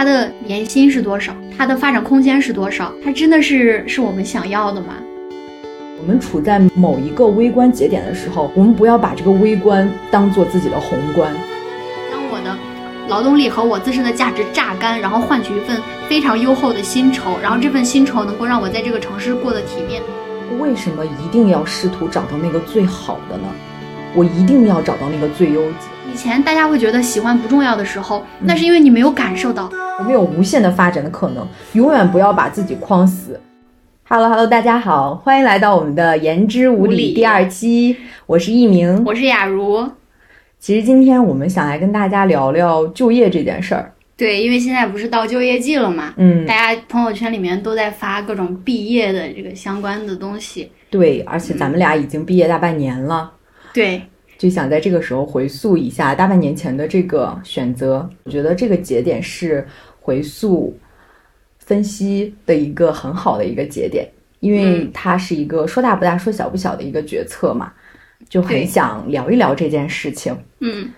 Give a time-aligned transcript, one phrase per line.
[0.00, 4.94] 他的年薪是多少，它的发展空间是多少，它真的是是我们想要的吗？
[6.00, 11.30] 我们处在某一个微观节点的时候，我们不要把这个微观当做自己的宏观。
[12.10, 12.56] 当我的
[13.08, 15.78] 劳动力和我自身的价值榨干，然后换取一份
[16.08, 20.00] 非常优厚的薪酬，然后这份薪酬能够让我在这个城市过得体面。
[20.58, 23.44] 为什么一定要试图找到那个最好的呢？
[24.14, 25.88] 我一定要找到那个最优解。
[26.08, 29.70] 以前大家会觉得喜欢不重要的时候，那是因为你没有感受到。
[29.98, 33.40] 我们有无限的发展的可能，永远不要把自己框死。
[34.08, 37.96] Hello Hello，大家好，欢迎来到我们的言之无理第二期。
[38.26, 39.88] 我是一鸣，我是雅茹。
[40.58, 43.92] 其实今天我们想来跟大家聊聊就业这件事儿。
[44.16, 50.70] 对，因为现在不是到就业季了嘛，嗯，大家朋友圈里面都在发各种毕业的这个相关的东西。
[50.90, 53.32] 对，而且咱们俩已经毕业大半年了。
[53.72, 54.02] 对。
[54.40, 59.62] 就想在这个时候回溯一下大半年前的这个选择，我觉得这个节点是
[60.00, 60.74] 回溯
[61.58, 67.70] 分析的一个很好的一个节点，因为它是一个说大不大、说小不小的一个决策嘛，
[68.30, 70.34] 就很想聊一聊这件事情。
[70.60, 70.88] 嗯，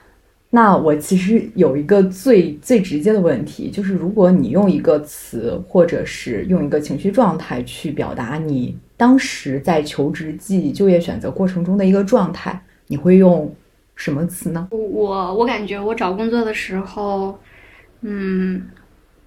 [0.48, 12.62] 那我其实有一个最最直接的问题，就是如果你用一个词或者是用一个情绪状态去表达你当时在求职季就业选择过程中的一个状态。
[12.86, 13.54] 你会用
[13.94, 14.68] 什么词呢？
[14.70, 17.38] 我我感觉我找工作的时候，
[18.00, 18.62] 嗯，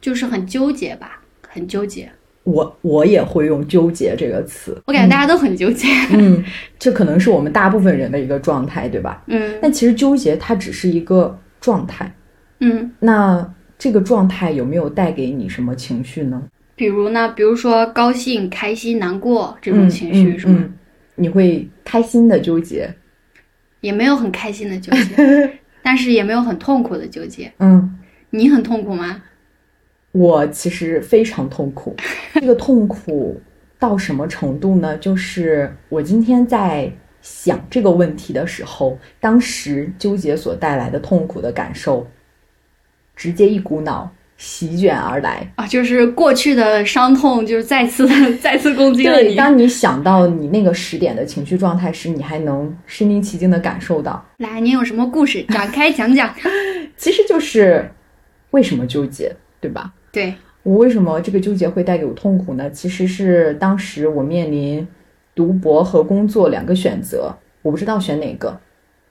[0.02, 2.11] 就是很纠结吧，很纠结。
[2.44, 4.80] 我我也会用纠结这个词。
[4.86, 5.88] 我感觉大家都很纠结。
[6.11, 6.44] 嗯，
[6.78, 9.23] 这可能是我们大部分人的一个状态，对吧？
[9.26, 9.58] 嗯。
[9.61, 12.14] 但其实纠结它只是一个状态。
[12.59, 12.92] 嗯。
[13.00, 16.44] 那这个状态有没有带给你什么情绪呢？
[16.76, 17.30] 比如呢？
[17.30, 20.64] 比如说高兴、开心、难过这种情绪是吗？
[21.16, 22.94] 你会开心的纠结。
[23.86, 27.53] 也没有很开心的纠结， 但是也没有很痛苦的纠结。
[27.59, 28.00] 嗯，
[28.31, 29.22] 你很痛苦吗？
[30.11, 31.95] 我其实非常痛苦。
[32.33, 33.39] 这个痛苦
[33.77, 34.97] 到什么程度呢？
[34.97, 42.08] 就是我今天在想这个问题的时候，当时纠结所带来的痛苦的感受，
[43.15, 44.11] 直接一股脑。
[44.37, 48.05] 席卷而来啊，就是过去的伤痛，就是再次
[48.37, 49.33] 再次攻击了你。
[49.33, 54.23] 当你想到你那个时点的情绪状态时，你还能身临其境的感受到。
[54.39, 56.33] 来，您有什么故事展开讲讲？
[56.97, 57.89] 其实就是
[58.51, 59.93] 为什么纠结，对吧？
[60.11, 62.69] 对我为什么这个纠结会带给我痛苦呢？
[62.71, 64.85] 其实是当时我面临
[65.33, 68.59] 读博和工作两个选择，我不知道选哪个，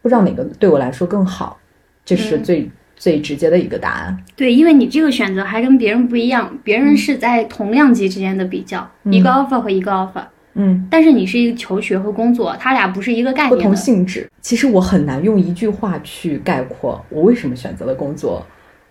[0.02, 1.58] 不知道哪个对我来说更好，
[2.04, 2.70] 这是最。
[2.96, 10.24] 最直接的一个答案，对，因为你这个选择还跟别人不一样，别人是在同量级之间的比较，一个 offer 和一个 offer，
[10.54, 14.30] 嗯，但是你是一个求学和工作，它俩不是一个概念，不同性质。
[14.40, 18.46] 其实我很难用一句话去概括我为什么选择了工作，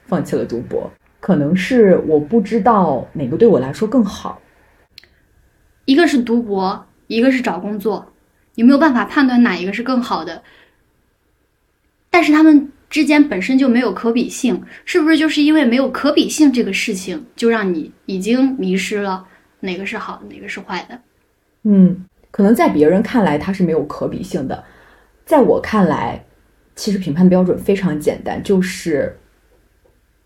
[0.06, 4.40] 放弃了读博，可能是我不知道哪个对我来说更好，
[5.86, 8.12] 一个是读博，一个是找工作，
[8.56, 10.44] 你没有办法判断哪一个是更好的，
[12.12, 12.70] 但是他们。
[12.94, 19.26] 之间本身就没有可比性，是不是就是因为没有可比性这个事情，就让你已经迷失了
[19.62, 21.02] 哪个是好的，哪个是坏的？
[21.64, 24.64] 嗯，可能在别人看来它是没有可比性的，
[25.26, 26.24] 在我看来，
[26.76, 29.18] 其实评判标准非常简单，就是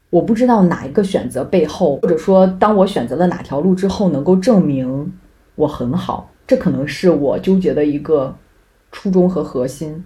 [0.09, 5.13] 我不知道哪一个选择背后，或者说当我选择了哪条路之后，能够证明
[5.55, 8.37] 我很好，这可能是我纠结的一个
[8.91, 10.03] 初衷和核心。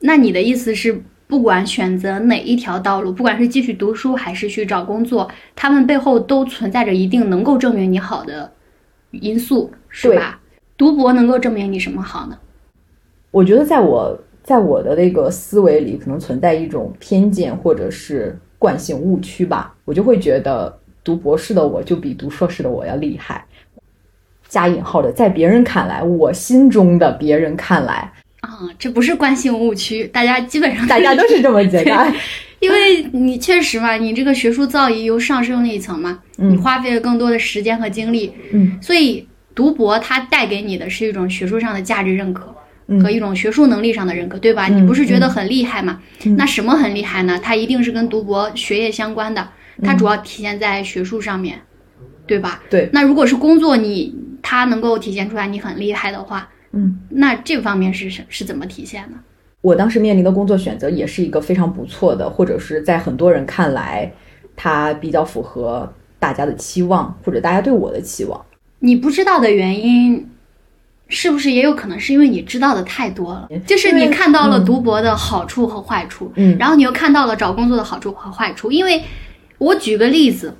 [0.00, 1.00] 那你的意思是？
[1.26, 8.52] 不管选择哪一条道路，不管是继续读书还是去找工作，他们背后都存在着一定能够证明你好的
[9.10, 10.40] 因素，是吧？
[10.76, 12.38] 读博能够证明你什么好呢？
[13.30, 19.74] 我觉得，在我在我的那个思维里，可能存在一种偏见或者是惯性误区吧。
[19.84, 23.44] 我就会觉得，读博士的我就比读硕士的我要厉害，
[24.46, 28.12] 加引号的，在别人看来，我心中的别人看来。
[28.44, 32.14] 啊，这不是惯性误区，大家基本上大家都是这么觉得，
[32.60, 42.54] 因为你确实嘛，你这个学术造诣又上升了一层嘛，你花费了更多的时间和精力，嗯，所以读博它带给你的是一种学术上的价值认可
[43.02, 44.66] 和一种学术能力上的认可，对吧？
[44.68, 46.00] 你不是觉得很厉害吗？
[46.36, 47.40] 那什么很厉害呢？
[47.42, 49.48] 它一定是跟读博学业相关的，
[49.82, 51.58] 它主要体现在学术上面，
[52.26, 52.62] 对吧？
[52.68, 52.88] 对。
[52.92, 56.48] 那如果是工作，你它能够体现出来你很厉害的话。
[56.74, 59.18] 嗯，那这方面是是是怎么体现呢？
[59.60, 64.12] 我当时面临的工作选择也是一个非常不错的，或者是在很多人看来，
[64.54, 68.44] 它比较符合大家的期望，或者大家对我的期望。
[68.80, 70.28] 你不知道的原因，
[71.08, 73.48] 是不是也有可能是因为你知道的太多了？
[73.66, 79.02] 就是你看到了读博的好处和坏处，嗯，然后你又看到了找工作的好处和坏处，因为。
[79.56, 80.52] 我举个例子，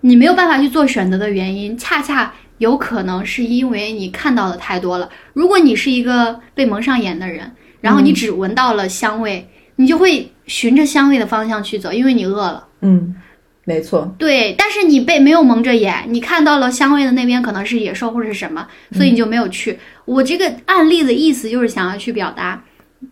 [0.00, 5.08] 你没有办法去做选择的原因，恰恰有可能是因为你看到的太多了。
[5.32, 12.68] 如果你是一个被蒙上眼的人，然后你只闻到了香味，你就会循着香味的方向去走，因为你饿了。
[12.82, 13.16] 嗯，
[13.64, 14.14] 没错。
[14.18, 19.78] 对，但是你被没有蒙着眼，你看到了香味的那边可能是野兽或者是什么，所以你就没有去。
[20.04, 22.62] 我这个案例的意思就是想要去表达，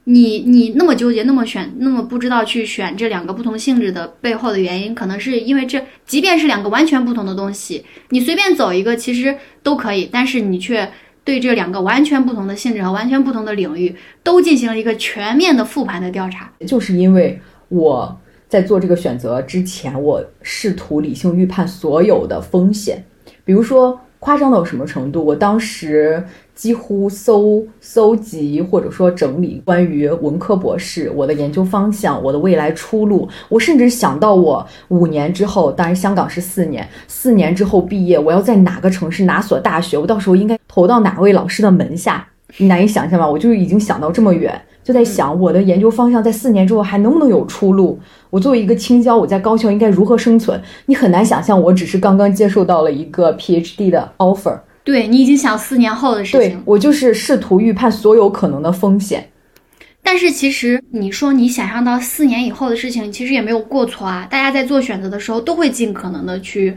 [0.05, 10.91] 你你那么纠结，那么选，那么不知道去选这两个不同性质的背后的原因，可能是因为这，即便是两个完全不同的东西，你随便走一个其实都可以，但是你却
[11.25, 16.53] 对这两个完全不同的性质和完全不同的领域都进行了一个全面的复盘的调查。
[16.67, 23.05] 就是因为我在做这个选择之前，我试图理性预判所有的风险，
[23.45, 26.23] 比如说夸张到什么程度，我当时。
[26.59, 33.29] 几乎搜搜集或者说整理关于文科博士我的研究方向，我的未来出路。
[33.49, 42.27] 我甚至想到我五年之后，当然香港是四年，四年之后毕业，我要在哪个城市哪所大学，我到时候应该投到哪位老师的门下？
[42.57, 43.31] 你难以想象吧？
[43.31, 48.01] 我就已经想到这么远，就在想我的研究方向在四年之后还能不能有出路？
[48.31, 50.59] 我作为一个青椒，我在高校应该如何生存？
[50.87, 54.59] 你很难想象，我只是刚刚接受到了一个 PhD 的 offer。
[54.85, 59.29] 对你已经想四年后的事情，对我就是试图预判所有可能的风险。
[60.03, 64.27] 但是其实你说你想象到四年以后的事情，其实也没有过错啊。
[64.31, 66.75] 大家在做选择的时候都会尽可能的去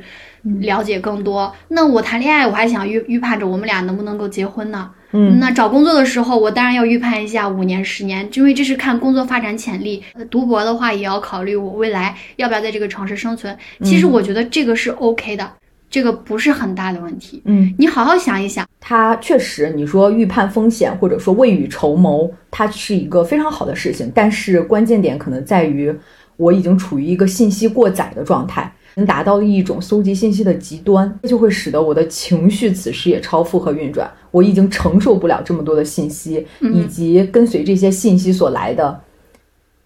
[0.59, 1.49] 了解更多。
[1.69, 4.89] 那我谈恋爱，我还想预预判着我们俩能不能够结婚呢？
[5.11, 10.03] 嗯，那找工作的时候，我当然要预判一下五年、十年，因为这是看工作发展潜力。
[10.29, 13.57] 读博的话，也要考虑我未来要不要在这个城市生存。
[13.83, 15.51] 其实我觉得这个是 OK 的。
[15.89, 24.09] 这个不是很大的问题，嗯，你好好想一想，它确实，你说预判风险或者说未雨绸缪，它是一个非常好的事情。
[24.15, 25.93] 但是关键点可能在于，
[26.37, 39.01] 我已经处于一个信息过载的状态，能达到一种搜集信息的极端，这就会使得我的情绪此时也超负荷运转，我已经承受不了这么多的信息，以及跟随这些信息所来的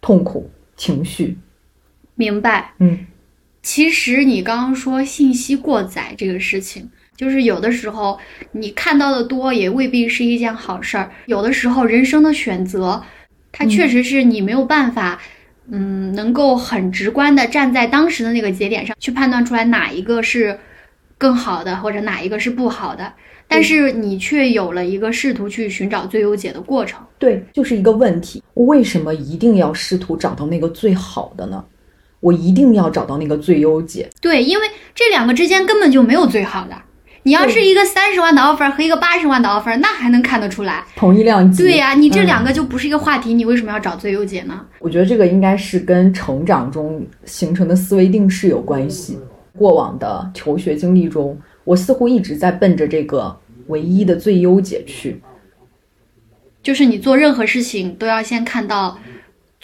[0.01, 1.37] 痛苦情绪。
[2.15, 2.99] 明白，嗯。
[3.61, 6.87] 其实你刚刚说信息过载这个事情，
[7.17, 8.19] 就是有的时候
[8.51, 11.11] 你看到的多也未必是一件好事儿。
[11.25, 13.03] 有的时候人生的选择，
[13.51, 15.19] 它确实是你没有办法，
[15.69, 20.59] 嗯，能够很直观的站在当时的那个节点上去判断出来哪一个是
[21.17, 23.13] 更好的，或者哪一个是不好的。
[23.47, 26.99] 但是你却有了一个试图去寻找最优解的过程。
[27.19, 31.63] 对，就是一个问题，为什么一定要试图找到那个最好的呢？
[32.21, 34.09] 我一定要找到那个最优解。
[34.19, 36.75] 对，因为这两个之间根本就没有最好的。
[37.25, 41.63] 你要是一个三十万的 offer 和一个八十万的 offer，那还能看得出来同一量级。
[41.63, 44.63] 对呀，你这两个就不是一个话题，你为什么要找最优解呢？
[44.77, 49.17] 我觉得这个应该是跟成长中形成的思维定式有关系。
[49.57, 53.35] 过往的求学经历中，我似乎一直在奔着这个
[53.69, 55.19] 唯一的最优解去。
[56.61, 58.99] 就是你做任何事情都要先看到。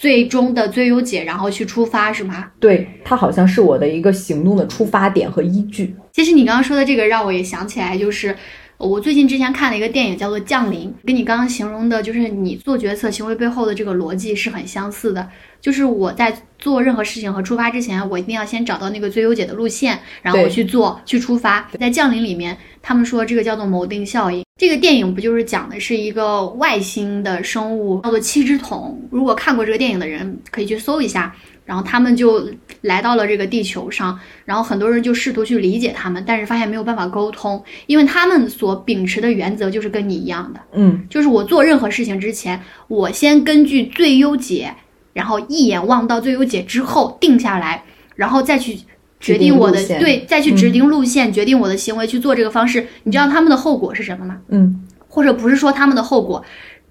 [0.01, 2.47] 最终的最优解，然后去出发，是吗？
[2.59, 5.95] 对，它好像是我的一个行动的出发点和依据。
[6.11, 8.35] 其实你刚刚说的这个，让我也想起来，就是
[8.79, 15.29] 我最近之前看了一个电影，叫做《降临》，跟你刚刚形容的，就是你做决策行为背后的这个逻辑是很相似的。
[15.61, 21.69] 就是我在做任何事情和出发之前，我一定要先找到那个最优解的路线，然后我去做，去出发。
[21.79, 24.43] 在《降临》里面，他们说这个叫做锚定效应。
[24.59, 29.01] 这个电影不就是讲的是一个外星的生物，叫做七只桶。
[29.09, 31.35] 如果看过这个电影的人，可以去搜一下。
[31.63, 32.49] 然后他们就
[32.81, 44.73] 来到了这个地球上，然后很多人就试图去理解他们，但是发现没有办法沟通，因为他们所秉持的原则就是跟你一样的，嗯，就是我做任何事情之前，我先根据最优解。
[45.13, 47.83] 然后一眼望到最优解之后定下来，
[48.15, 48.79] 然后再去
[49.21, 52.85] 决定我的对，再去指定路线，决定我的行为去做这个方式。
[53.03, 54.37] 你知道他们的后果是什么吗？
[54.49, 56.43] 嗯，或者不是说他们的后果？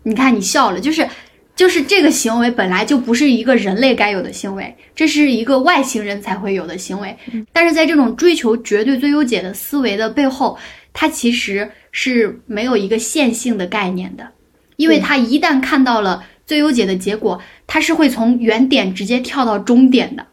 [0.04, 1.06] 你看你笑了，就是
[1.54, 7.14] 就是这个行为本来就不是一个人类该有的行为，这是一个外星人才会有的行为。
[7.52, 10.56] 但是在这种追求绝对最优解的思维的背后，
[10.92, 14.28] 它其实是没有一个线性的概念的，
[14.76, 16.24] 因为他一旦看到了。
[16.46, 20.26] 最优解的结果，他是会从原点直接跳到终点的。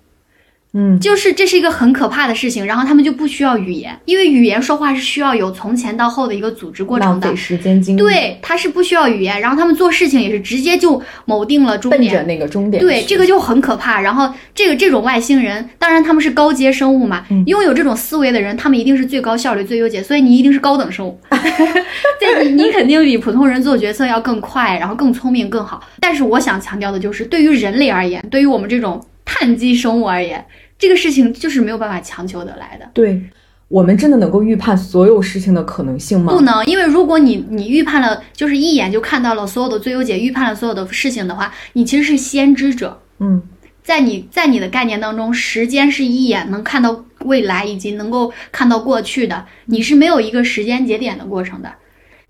[0.80, 8.00] 嗯，就是这是一个很可怕的事情，然后他们就不需要语言，因为语言说话是需要有从前到后的一个组织过程的，浪费时间精力。
[8.00, 12.80] 对，他是不需要语言，然后他们做事情也是直接就谋定了终点，奔着那个终点。
[12.80, 14.00] 对，这个就很可怕。
[14.00, 21.20] 然后这个这种外星人，当然他们是高阶生物嘛，拥有这种思维的人，他们一定是最高效率、最优解，所以你一定是高等生物。
[22.20, 25.82] 对，你你肯定比普通人做决策要更快，然后更聪明、更好。
[26.00, 30.46] 但是我想强调的就是，对于人类而言，对于我们这种碳基生物而言。
[30.78, 32.90] 这个事情就是没有办法强求得来的。
[32.94, 33.22] 对，
[33.68, 36.32] 我们真的能够预判所有事情的可能性吗？
[36.32, 43.02] 不能，因为如果你你预判了，就是一眼就看到了所有的最优解，预判了所有的事情的话，你其实是先知者。
[43.20, 43.42] 嗯，
[43.84, 51.72] 在你在你的概念当中，时间是一眼能看到未来以及能够看到过去的，你是没有一个时间节点的过程的。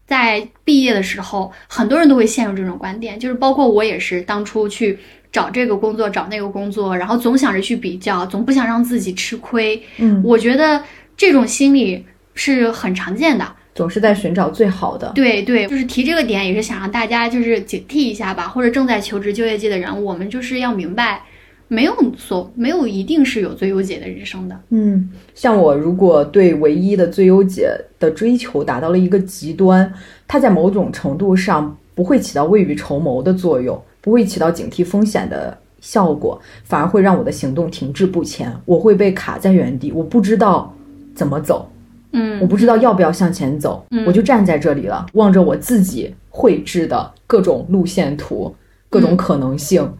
[0.08, 4.98] 在毕业的时候，很多人都会陷入这种观点，就是包括我也是，当初去
[5.38, 9.80] 找这个工作，找那个工作，然后总想着去比较，总不想让自己吃亏。
[10.00, 10.82] 嗯，我觉得
[11.16, 12.04] 这种心理
[12.34, 13.46] 是很常见的。
[13.76, 15.12] 总是在寻找最好的。
[15.14, 21.22] 对对，就是提这个点，也是想让大家就是警惕一下吧，或者正在求职就业季的人，我们就是要明白，
[21.68, 24.60] 没有所没有一定是有最优解的人生的。
[24.72, 29.94] 嗯，像我如果对唯一的最优解的追求达到了一个极端，
[30.28, 40.74] 它在某种程度上不会起到未雨绸缪的作用，不会起到警惕风险的效果，反而会让我的行动停滞不前，我会被卡在原地，我不知道
[41.14, 41.70] 怎么走。
[42.14, 48.56] 嗯，我不知道要不要向前走，嗯我就站在这里了，望着我自己绘制的各种路线图、
[48.90, 49.94] 各种可能性，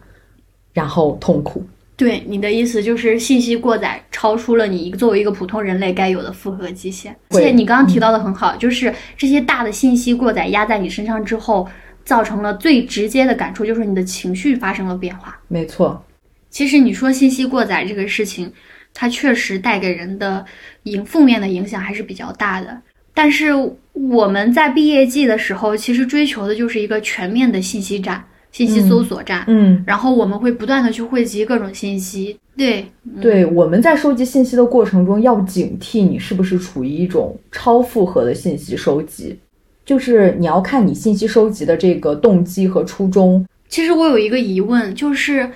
[0.72, 1.62] 然后痛苦。
[1.94, 7.14] 对你的意思就是信息过载超出了你作为一个普通人类该有的负荷极限。
[7.30, 11.68] 而且你刚刚提到的很好，就是这些大的信息过载压在你身上之后，
[12.08, 15.38] 造成了最直接的感触，就是你的情绪发生了变化。
[15.46, 16.02] 没错，
[16.48, 18.50] 其实你说信息过载这个事情，
[18.94, 20.42] 它确实带给人的
[20.84, 22.80] 影负面的影响还是比较大的。
[23.12, 23.48] 但是
[23.92, 29.44] 我们在毕业季的时候，其实追求的就是一个全面的信息站、信息搜索站。
[29.46, 39.38] 嗯，然后我们会不断的去汇集各种信息，对，嗯对，我们在收集信息的过程中，要警惕你是不是处于一种超负荷的信息收集，
[39.88, 43.42] 就是你要看你信息收集的这个动机和初衷。
[43.70, 45.50] 其实我有一个疑问，就是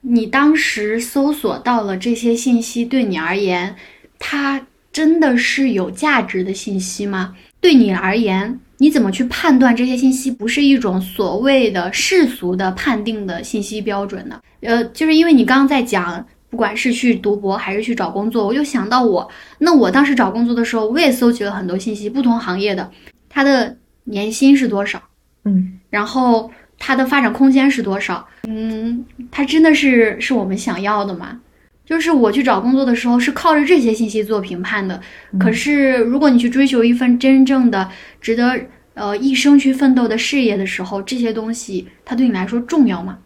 [0.00, 3.76] 你当时搜索到了这些信息，对你而言，
[4.18, 7.34] 它真的是有价值的信息吗？
[7.60, 14.40] 对你而言，你怎么去判断这些信息不是一种所谓的世俗的判定的信息标准呢？
[14.62, 16.26] 呃，就是因为你刚刚在讲。
[16.48, 19.28] 不管是去读博还是去找工作，我就想到我，
[19.58, 22.88] 那我当时找工作的时候，我也搜集了很多信息，不同行业的，
[23.36, 24.98] 它的年薪是多少，
[25.44, 28.26] 嗯，然后它的发展空间是多少？
[28.48, 31.38] 嗯，它真的是是我们想要的吗？
[31.84, 34.98] 就是我去找工作的时候是靠着这些信息做评判的。
[35.38, 37.86] 可是如果你去追求一份真正的
[38.22, 38.58] 值得
[38.94, 43.18] 呃一生去奋斗的事业的时候，这些东西它对你来说重要吗？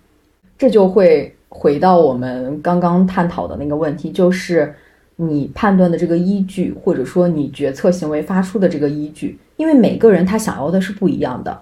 [0.59, 4.75] 这就会回到我们刚刚探讨的那个问题，就是
[5.15, 11.61] 你判断的这个依据，或者说你决策行为发出的这个依据，因为每个人他想要的是不一样的，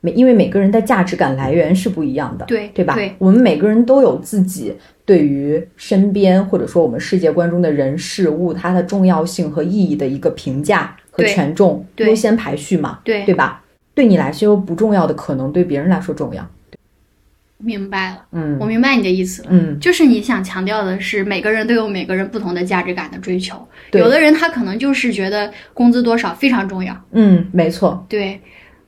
[0.00, 2.94] 每因为每个人的价值感来源是不一样的，对对吧？
[2.94, 4.72] 对我们每个人都有自己
[5.04, 13.64] 对于身边或者说我们世界观中的人事物它的重要性和意义的一个评价和权重优先排序嘛，对对吧？
[13.92, 16.48] 对你来说不重要的，可能对别人来说重要。
[17.62, 19.48] 明白了，嗯我明白你的意思了。
[19.50, 23.56] 嗯，就是你想强调的是，每个人都有每个人不同的价值感的追求。
[23.92, 28.04] 有的人他可能就是觉得工资多少非常重要，嗯，没错。
[28.08, 28.40] 对，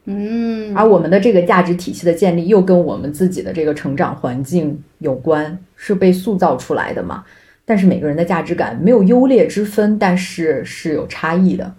[0.07, 7.25] 嗯，而我们的这个价值体系的建立，又跟我们自己的这个成长环境有关，是被塑造出来的嘛？
[7.65, 11.73] 但是每个人的价值感没有优劣之分，但是是有差异的。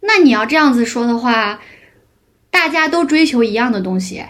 [0.00, 1.60] 那你要这样子说的话，
[2.50, 4.22] 大家都追求一样的东西，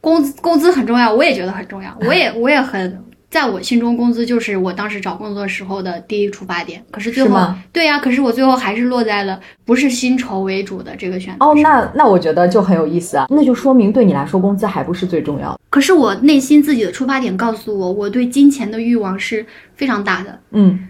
[0.00, 6.82] 工资工资很重要，我也觉得很重要，我也我也很，在我心中，工资就是我当时找工作时候的第一出发点。
[6.90, 15.60] 可是最后，对呀、可是我最后还是落在了不是薪酬为主的这个选择哦，上那那我觉得就很有意思啊，那就说明对你来说，工资还不是最重要的。
[15.68, 20.88] 可是我内心自己的出发点告诉我，我对金钱的欲望是非常大的，嗯。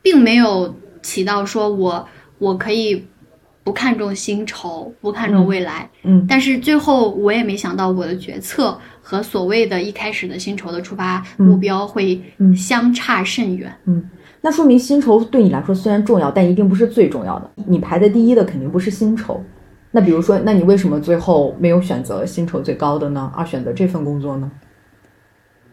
[0.00, 3.04] 并没有起到说我我可以
[3.68, 5.86] 不看重薪酬，不看重未来。
[6.02, 13.70] 嗯但是最后我也没想到我的决策和所谓的一开始的薪酬的出发目标会嗯相差甚远。
[13.84, 14.02] 嗯
[14.40, 17.50] 那说明薪酬对你来说虽然重要，但一定不是最重要的。
[17.66, 19.44] 你排在第一的肯定不是薪酬。
[19.90, 23.30] 那比如说，那你为什么最后没有选择薪酬最高的呢？
[23.36, 24.50] 而选择这份工作呢？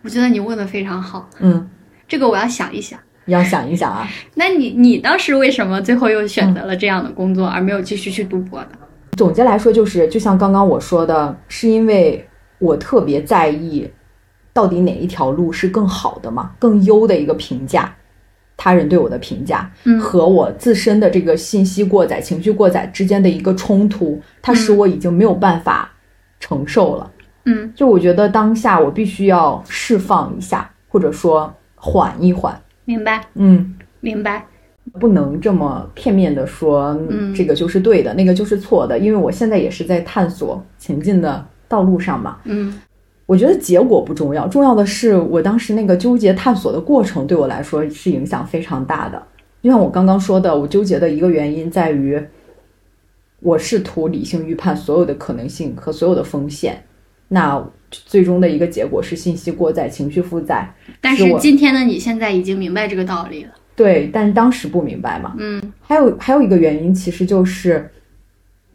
[0.02, 1.66] 我觉得你问的非常好，嗯，
[2.10, 3.00] 这个我要想一想。
[3.26, 4.08] 你要想一想啊。
[4.36, 8.70] 那你你当时为什么最后又选择了这样的工作，而没有继续去读博呢？
[9.18, 12.28] 总结来说，就是就像刚刚我说的，是因为
[12.60, 13.90] 我特别在意
[14.54, 17.96] 到底哪一条路是更好的嘛，更优的一个评价，
[18.58, 25.90] 他人对我的评价嗯和我自身的这个信息过载、情绪过载之间的一个冲突，它使我已经没有办法
[26.40, 27.12] 承受了。
[27.46, 34.46] 嗯就我觉得当下我必须要释放一下，或者说缓一缓，明白，嗯，明白，
[35.00, 37.34] 不能这么片面的说，嗯。
[37.34, 42.38] 这个就是对的，那个就是错的，因为我现在也是在探索前进的道路上嘛。
[42.46, 42.80] 嗯。
[43.26, 49.22] 我觉得结果不重要，重要的是我当时那个纠结探索的过程对我来说是影响非常大的。
[49.64, 52.24] 就像我刚刚说的，我纠结的一个原因在于，
[53.40, 56.84] 我试图理性预判所有的可能性和所有的风险，
[57.28, 57.68] 那
[58.06, 60.74] 最终的一个结果是信息过载、情绪负载。
[61.00, 63.52] 但是今天的你现在已经明白这个道理了。
[63.76, 65.36] 对，但是当时不明白嘛。
[65.38, 67.90] 嗯还有还有一个原因，其实就是，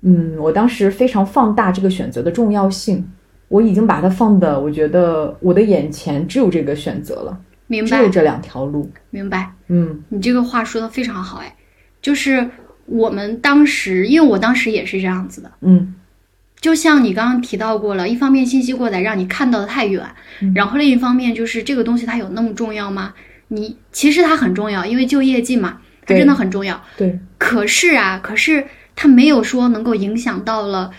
[0.02, 3.10] 嗯，我当时非常放大这个选择的重要性，
[3.48, 8.90] 我已经把它放的，我觉得我的眼前只有这个选择了，明白，只有这两条路。
[9.08, 9.50] 明白。
[9.68, 11.56] 嗯你这个话说的非常好，哎，
[12.02, 12.50] 就是
[12.84, 15.94] 我们当时，因为我当时也是这样子的，嗯
[16.60, 20.04] 就像你刚刚提到过了，一方面信息过载让你看到的太远，
[20.40, 23.14] 嗯然后另一方面就是这个东西它有那么重要吗？
[23.48, 26.82] 你其实它很重要，因为就业绩嘛，它真的很重要。
[26.96, 30.90] 对，可是啊，可是它没有说能够影响到了，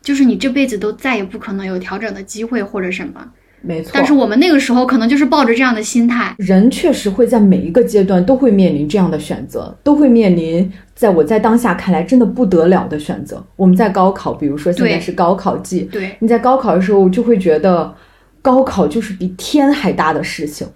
[0.00, 3.32] 就是你这辈子都再也不可能有调整的机会或者什么。
[3.62, 3.90] 没错。
[3.94, 13.44] 但是我们那个时候可能就是抱着这样的心态，人确实会在每一个阶段都会面临这样的选择，都会面临在我在当下看来真的不得了的选择。
[13.56, 17.94] 我们在高考，比如说现在是高考季，对，你在高考的时候就会觉得
[18.40, 20.66] 高考就是比天还大的事情，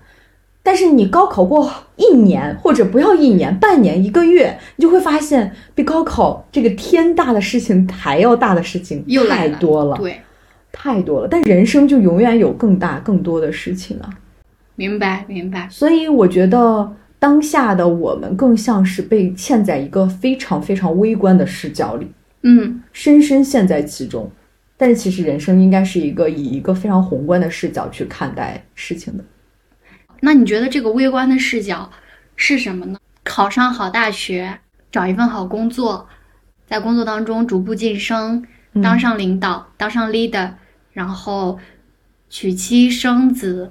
[0.62, 10.20] 但是你高考过一年或者不要一年、半年、一个月，你就会发现比高考这个天大的事情还要大的事情又来了太多了，对，
[10.78, 11.28] 太多了。
[11.28, 14.10] 但人生就永远有更大、更多的事情啊。
[14.74, 22.06] 明白明白，所以我觉得当下的我们更像是被嵌在一个非常非常微观的视角里，
[22.42, 24.30] 嗯，深深陷在其中。
[24.76, 29.24] 但是其实人生应该是一个以一个非常宏观的视角去看待事情的。
[30.20, 31.90] 那你觉得这个微观的视角
[32.36, 32.98] 是什么呢？
[33.24, 34.58] 考上好大学，
[34.92, 36.06] 找一份好工作，
[36.66, 40.50] 在工作当中逐步晋升，嗯当上领导，当上 leader，
[40.96, 41.58] 然后
[42.30, 43.70] 娶妻生子，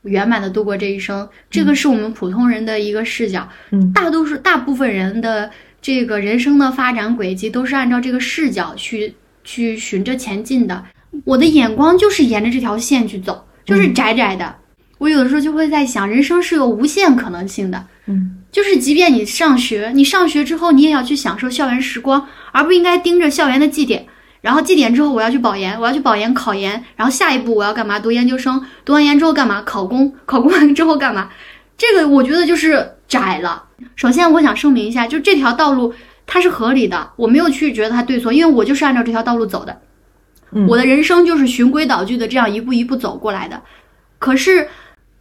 [0.00, 1.28] 圆满的度过这一生。
[1.50, 3.46] 这个是我们普通人的一个视角。
[3.70, 5.50] 嗯大多数大部分人的
[5.82, 10.82] 这个人生的发展轨迹都是按照这个视角去去循着前进的。
[11.26, 14.56] 我的眼光就是沿着这条线去走，就是窄窄的。
[14.96, 17.86] 我有的时候就会在想，人生是有无限可能性的。
[18.06, 24.06] 嗯，就是即便你上学，你上学之后，你也要去享受校园时光，而不应该盯着校园的绩点。
[24.44, 27.98] 然后绩点之后，我要去保研，我要去保研考研，然后下一步我要干嘛？
[27.98, 29.62] 读研究生，读完研之后干嘛？
[29.62, 31.30] 考公，考公完之后干嘛？
[31.78, 33.64] 这个我觉得就是窄了。
[33.96, 35.94] 首先，我想声明一下，就这条道路
[36.26, 39.80] 它是合理的，我没有去觉得它对错，因为我就是按照这条道路走的。
[40.52, 43.62] 嗯我的人生就是循规蹈矩的这样一步一步走过来的。
[44.18, 44.68] 可是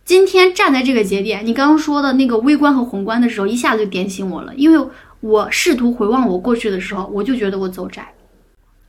[0.04, 4.88] 今天站在这个节点，你刚刚说的那个微观和宏观的时候，一下子就点醒我了，因为
[5.22, 8.23] 我试图回望我过去的时候，我就觉得我走窄了。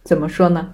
[0.05, 0.73] 怎么说呢？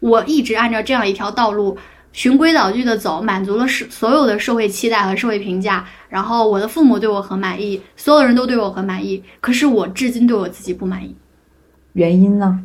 [0.00, 1.76] 我一直按照这样一条道路
[2.12, 11.14] 循规蹈矩的走，满足了社所有的社会期待和社会评价，然后我的父母对我很满意，所有人都对我很满意，可是我至今对我自己不满意。
[11.92, 12.62] 原因呢？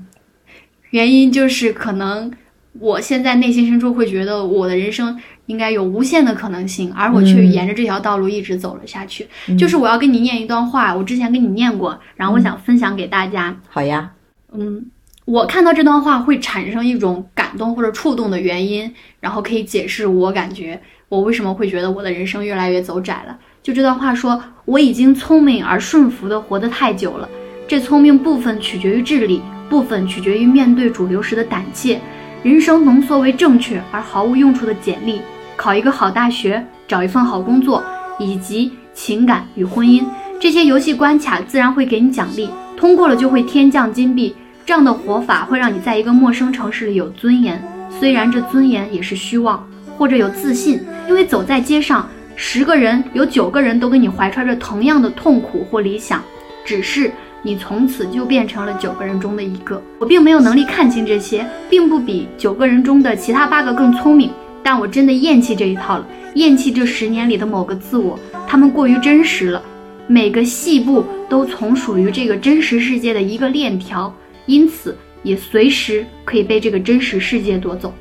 [0.91, 2.32] 原因就是可能
[2.80, 9.28] 我现在内心深处会觉得我的人生应该有无限的可能性，而我却嗯沿着这条道路一直走了下去。
[9.47, 13.60] 嗯就是我要跟你念一段话，我之前跟你念过，然后我想分享给大家。
[13.67, 14.13] 好呀，
[14.54, 14.86] 嗯，
[15.25, 23.35] 我看到这段话会产生一种感动或者触动的原因，然后可以解释我感觉我为什么会觉得我的人生越来越走窄了。
[23.63, 27.27] 就这段话说，我已经聪明而顺服的活得太久了，
[27.67, 31.99] 这聪明部分取决于智力，部分取决于面对主流时的胆怯。
[32.43, 35.19] 人生浓缩为正确而毫无用处的简历，
[35.55, 37.83] 考一个好大学，找一份好工作，
[38.19, 40.05] 以及情感与婚姻
[40.39, 44.35] 这些游戏关卡，自然会给你奖励，通过了就会天降金币。
[44.65, 47.63] 这样的活法会让你在一个陌生城市里有尊严，
[47.99, 49.63] 虽然这尊严也是虚妄，
[49.95, 56.19] 或者有自信，因为走在街上，十个人有九个人都跟你怀揣着同样的痛苦或理想，
[56.65, 57.12] 只是
[57.43, 59.80] 你从此就变成了九个人中的一个。
[59.99, 64.32] 我并没有能力看清这些，并不比九个人中的其他八个更聪明，
[64.63, 69.62] 但我真的厌弃这一套了，厌弃这十年里的某个自我，他们过于真实了，
[70.08, 74.12] 每个细部都从属于这个真实世界的一个链条。
[74.45, 77.93] 因此也随时可以被这个真实世界夺走。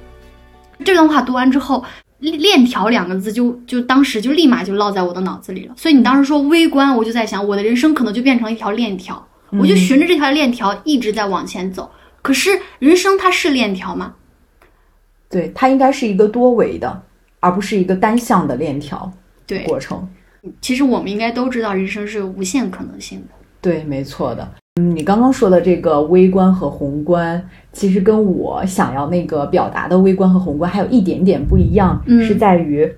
[0.85, 1.85] 这段话读完之后
[2.19, 5.75] ，“链条”两个字就就当时就立马就烙在我的脑子里了。
[5.77, 11.91] 所以你当时说微观，我就在想，我的人生可能就变成一条链条，我就循着这条链条一直在往前走。
[12.23, 14.15] 可是人生它是链条吗？
[15.31, 17.03] 对，它应该是一个多维的，
[17.41, 19.11] 而不是一个单向的链条
[19.47, 20.09] 对，过程。
[20.61, 23.29] 其实我们应该都知道，人生是有无限可能性的。
[23.61, 24.55] 对，没错的。
[24.77, 27.41] 嗯，你刚刚说的这个微观和宏观，
[27.73, 32.93] 其实跟我想要那个表达的微观和宏观还有一点点不一样，嗯是在于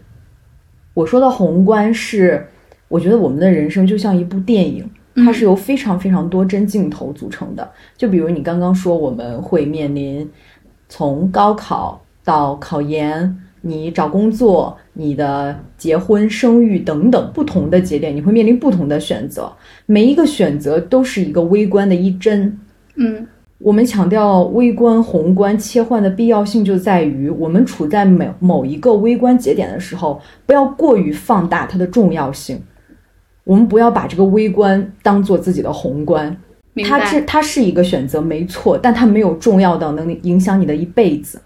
[0.95, 2.47] 我说的宏观是，
[2.89, 7.71] 我觉得我们的人生就像一部电影，它是由非常非常多帧镜头组成的。
[7.95, 10.27] 就比如你刚刚说，我们会面临
[10.89, 13.43] 从高考到考研。
[13.62, 19.53] 你找工作、你的结婚、生育等等不同的节点，你会面临不同的选择。
[19.85, 22.59] 每一个选择都是一个微观的一针。
[22.97, 23.27] 嗯
[23.59, 32.61] 我们强调微观、宏观切换的必要性，就在于我们处在某某一个微观节点的时候，不要过于放大它的重要性。
[33.45, 36.37] 我们不要把这个微观当做自己的宏观。
[36.85, 37.23] 它是。
[37.23, 41.41] 它是一个选择，没错，但它没有重要到能影响你的一辈子。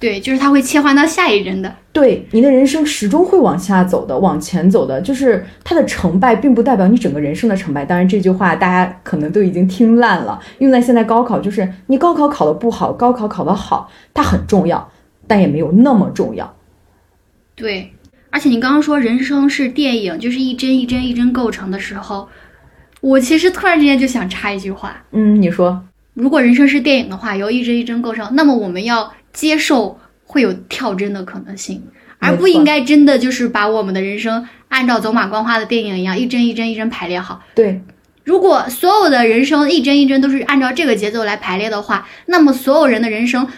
[0.00, 1.72] 对，就是它会切换到下一帧的。
[1.92, 7.84] 对你的人生始终会往下走的，往前走的，就是它的成败并不代表你整个人生的成败。
[7.84, 14.90] 当然，这句话大家可能都已经听烂了，用在现在高考，就是你高考考得不好，高考考得好，它很重要，
[15.26, 16.56] 但也没有那么重要。
[17.54, 17.92] 对，
[18.30, 22.26] 而且你刚刚说人生是电影，就是一帧一帧一帧构成的时候，
[23.02, 25.84] 我其实突然之间就想插一句话：嗯，你说，
[26.14, 31.82] 如果人生是电影的话，由一帧一帧构成，那么我们要接受会有跳帧的可能性，
[32.18, 37.40] 而不应该真的就是把我们的人生按照走马观花的电影一样，一帧一帧一帧排列好。
[37.54, 37.82] 对，
[38.24, 43.48] 如果所有的人生一帧一帧都是按照这个节奏来排列的话，那么所有人的人生，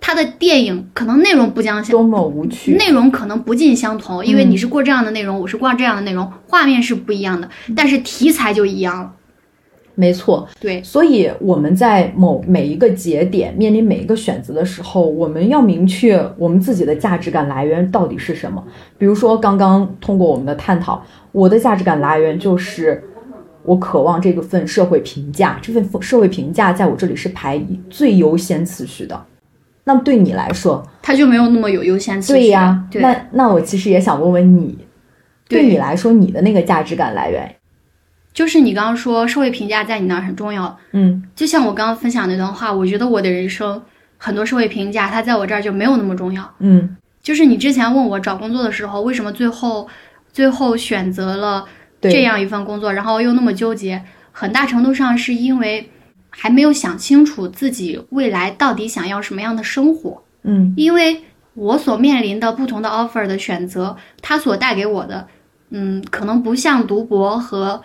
[0.00, 2.72] 他的电影可能内容不相相多么无趣。
[2.72, 9.12] 内容可能不尽相同，因为嗯你是过这样的内容，我是过这样的内容，画面是不一样的，但是题材就一样了。
[9.94, 18.64] 没错，对，所以我们在某每一个节点面临每一个选择的时候，我们要明确我们自己的价值感来源到底是什么。
[18.96, 23.04] 比如说，刚刚通过我们的探讨，我的价值感来源就是
[23.64, 29.22] 我渴望这个份社会评价，这份社会评价在我这里是排以最优先次序的。
[29.84, 32.38] 那么对你来说，它就没有那么有优先次序。
[32.40, 34.78] 对呀，对那那我其实也想问问你，
[35.48, 37.56] 对对你来说，你的那个价值感来源，
[38.32, 43.80] 就是你刚刚说社会评价在你那儿很重要，嗯就像我刚刚分享那段话，我觉得我的人生
[44.16, 46.50] 很多社会评价，它在我这儿就没有那么重要。
[46.60, 49.86] 嗯就是你之前问我找工作的时候，为什么最后
[50.32, 51.64] 最后选择了
[52.00, 55.88] 这样一份工作，然后又那么纠结，很大程度上是因为
[56.30, 60.22] 还没有想清楚自己未来到底想要什么样的生活。
[60.42, 61.22] 嗯因为
[61.54, 65.28] 我所面临的不同的 offer 的选择，它所带给我的，
[65.70, 67.82] 嗯，可能不像读博和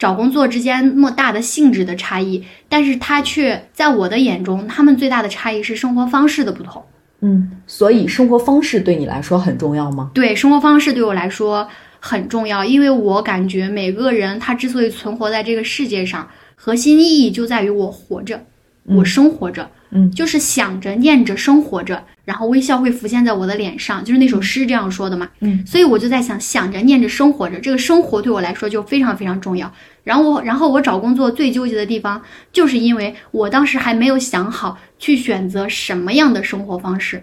[0.00, 6.82] 找工作之间那么大的性质的差异，但是它却在我的眼中，他们最大的差异是生活方式的不同。
[7.20, 10.10] 嗯，所以生活方式对你来说很重要吗？
[10.14, 11.68] 对，生活方式对我来说
[12.00, 18.40] 很重要，因为我感觉每个人他之所以存活在这个世界上，核心意义就在于我活着，
[18.86, 19.68] 我生活着，嗯
[20.14, 25.28] 就是想着念着生活着，然后微笑会浮现在我的脸上，就是那首诗这样说的嘛。
[25.40, 29.72] 嗯，所以我就在想，想着念着生活着，这个生活对我来说就非常非常重要。
[30.04, 32.22] 然后我，然后我找工作最纠结的地方，
[32.52, 37.22] 就是因为我当时还没有想好去选择什么样的生活方式。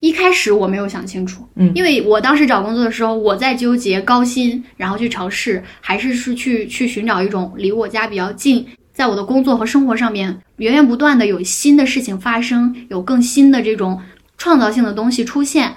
[0.00, 14.00] 一开始我没有想清楚，嗯因为我当时找工作的时候，我在纠结高薪，然后去尝试，还是是去去寻找一种离我家比较近，在我的工作和生活上面源源不断的有新的事情发生，有更新的这种
[14.38, 15.74] 创造性的东西出现。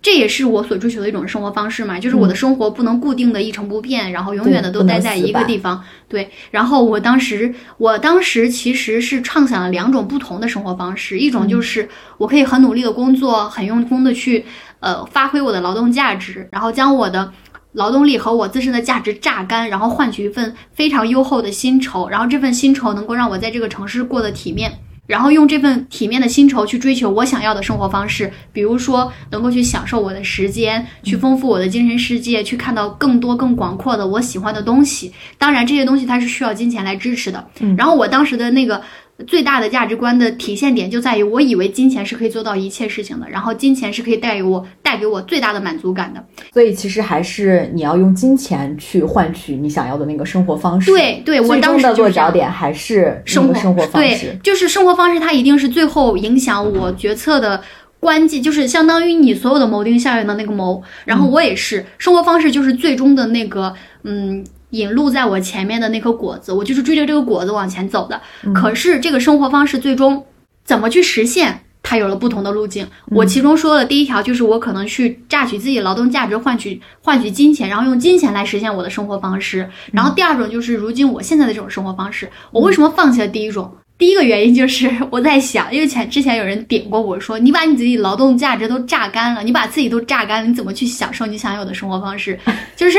[0.00, 5.82] 这也是我所追求的一种生活方式嘛，就是我的生活不能固定的一成不变，然后永远的都待在一个地方。
[6.06, 14.44] 对，然后我当时，我当时其实是畅想了两种不同的生活方式，一种就是我可以很努力的工作，很用功的去
[14.78, 17.32] 呃发挥我的劳动价值，然后将我的
[17.72, 24.72] 劳动力和我自身的价值榨干，然后换取一份非常优厚的薪酬，然后这份薪酬能够让我在这个城市过得体面。
[25.04, 35.12] 然后用这份体面的薪酬去追求我想要的生活方式，比如说能够去享受我的时间，去丰富我的精神世界，去看到更多更广阔的我喜欢的东西。
[35.36, 37.46] 当然，这些东西它是需要金钱来支持的。
[37.76, 38.80] 然后我当时的那个
[39.26, 46.24] 最大的价值观的体现点就在于，我以为金钱是可以做到一切事情的，然后金钱是可以带给我带给我最大的满足感的。
[46.52, 50.90] 所以其实还是你要用金钱去换取你想要的那个生活方式。
[50.90, 57.62] 对对，我最当终的落脚点还是生活生活方对式。，就是生活方式，它一定是最后影响我决策的
[58.00, 60.82] 关键，就是相当于你所有的谋定效应的那个谋。
[61.04, 64.44] 然后我也是，生活方式就是最终的那个，嗯。
[64.72, 68.20] 引路在我前面的那颗果子，我就是追着这个果子往前走的。
[68.52, 70.26] 可是这个生活方式最终
[70.64, 72.88] 怎么去实现，它它有了不同的路径。
[73.10, 79.68] 我其中说的第一条，就是我可能去榨取自己劳动价值，换取换取金钱，然后用金钱来实现我的生活方式。
[79.92, 82.30] 然后第二种就是如今我现在的这种生活方式。
[82.50, 83.70] 我为什么放弃了第一种？
[84.02, 92.36] 第一个原因就是 我在想，因为前之前有人点过我说，你把你自己劳动价值都榨干了，你把自己都榨干了，你怎么去享受你想有的生活方式？
[92.74, 92.98] 就是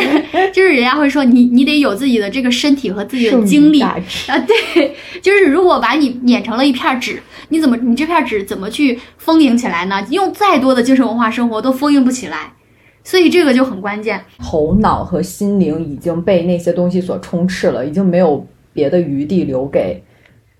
[0.53, 3.97] 就是人家会说你你得有自己的这个身体和自己的精力啊，
[4.47, 10.01] 对，就是如果把你碾成了一片纸，你怎么你这片纸怎么去丰盈起来呢？
[10.09, 12.53] 用再多的精神文化生活都丰盈不起来，
[13.03, 14.23] 所以这个就很关键。
[14.41, 20.01] 头脑和心灵已经被那些东西所充斥了，已经没有别的余地留给。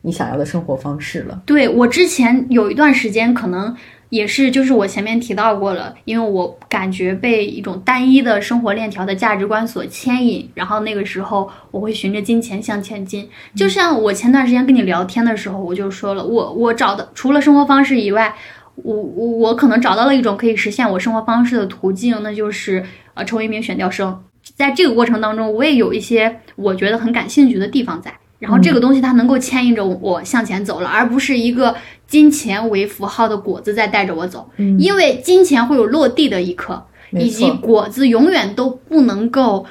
[0.04, 1.42] 你想要的生活方式了。
[1.46, 3.76] 对我之前有一段时间，可能
[4.10, 13.28] 也是，就是我前面提到过了，因为我感觉被一种单一的生活链条的价值观所牵引，然后那个时候我会循着金钱向前进。
[13.56, 18.36] 就像我前段时间跟你聊天的时候，我就说了，我我找的除了生活方式以外，
[18.76, 22.84] 我我我可能找到了一种可以实现我生活方式的途径，那就是
[23.16, 24.22] 呃成为一名选调生。
[24.56, 28.13] 在这个过程当中，我也有一些我觉得很感兴趣的地方在。
[28.43, 31.73] 然后这个东西它能够牵引着我向前走了，而不是一个
[32.06, 34.49] 金钱为符号的果子在带着我走。
[34.58, 39.65] 嗯，因为金钱会有落地的一刻，以及果子永远都不能够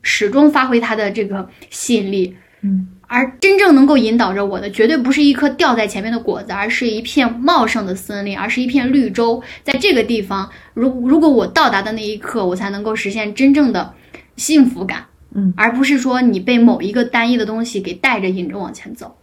[0.00, 2.34] 始终发挥它的这个吸引力。
[2.62, 9.42] 嗯，而真正能够引导着我的，绝对不是一颗掉在前面的果子，而是一片茂盛的森林，而是一片绿洲。
[9.62, 13.92] 在这个地方，如如果我到达的那一刻，我才能够实现真正的
[14.36, 15.04] 幸福感。
[15.34, 19.16] 嗯，而不是说你被某一个单一的东西给带着引着往前走，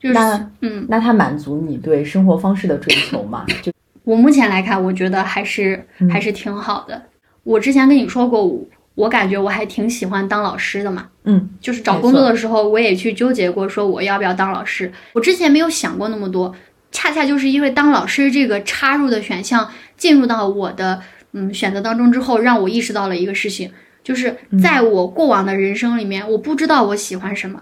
[0.00, 0.18] 就是
[0.60, 3.44] 嗯，那它满足你对生活方式的追求吗？
[3.62, 3.72] 就
[4.04, 7.02] 我目前来看，我觉得还是还是挺好的。
[7.42, 14.92] 我之前跟你说过，我感觉我还挺喜欢当老师的嘛，嗯，就是找工作的时候，我也去纠结过，说我要不要当老师。
[15.12, 16.54] 我之前没有想过那么多，
[16.92, 21.00] 恰恰就是因为当老师这个插入的选项进入到我的
[21.32, 23.70] 嗯选择当中之后，让我意识到了一个事情。
[24.06, 27.60] 就是在我过往的人生里面，我不知道我喜欢什么。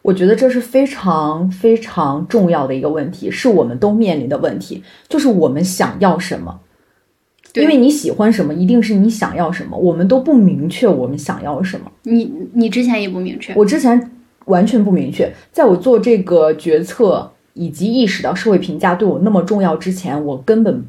[0.00, 6.60] 我觉得这是非常非常重要的一个问题，是我们都面临的问题，就是我们想要什么。
[7.52, 9.76] 因为你喜欢什么，一定是你想要什么。
[9.76, 11.92] 我们都不明确我们想要什么。
[12.04, 14.10] 你你之前也不明确，我之前
[14.46, 15.30] 完全不明确。
[15.52, 20.82] 在我做这个决策以及意识到社会评价对我那么重要之前，我根本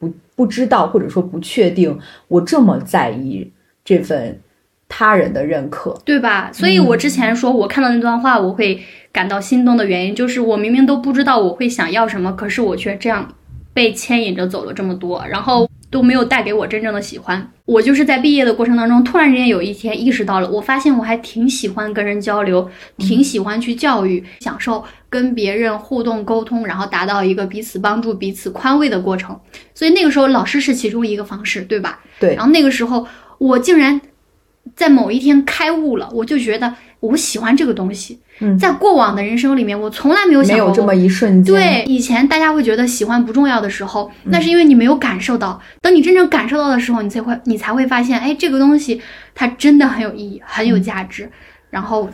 [0.00, 3.52] 不不知道，或者说不确定我这么在意。
[3.88, 4.38] 这份
[4.86, 6.50] 他人的认可，对吧？
[6.52, 13.34] 所以我之前说，我看到那段话，我会感到心动的原因，就是我明明都不知道我会想要什么，可是我却这样
[13.72, 17.50] 被牵引着走了这么多，然后都没有带给我真正的喜欢。
[17.64, 29.38] 我就是在毕业的过程当中，突然之间有一天意识到了，我发现我还挺喜欢跟人交流，挺喜欢去教育，享受跟别人互动沟通，然后达到一个彼此帮助、彼此宽慰的过程。
[29.74, 32.00] 所以那个时候，老师是其中一个方式，对吧？
[32.20, 32.34] 对。
[32.34, 33.06] 然后那个时候。
[33.38, 34.00] 我竟然
[34.76, 38.18] 在某一天开悟了，我就觉得我喜欢这个东西。
[38.40, 41.54] 嗯，在过往的人生里面，我从来没有想过有这么一瞬间。
[41.54, 45.60] 对，以前大家会觉得喜欢不重要的时候，那是因为你没有感受到。
[45.80, 49.00] 等你真正感受到的时候，你才会你才会发现，哎，这个东西
[49.34, 51.30] 它真的很有意义，很有价值。
[51.70, 52.08] 然后。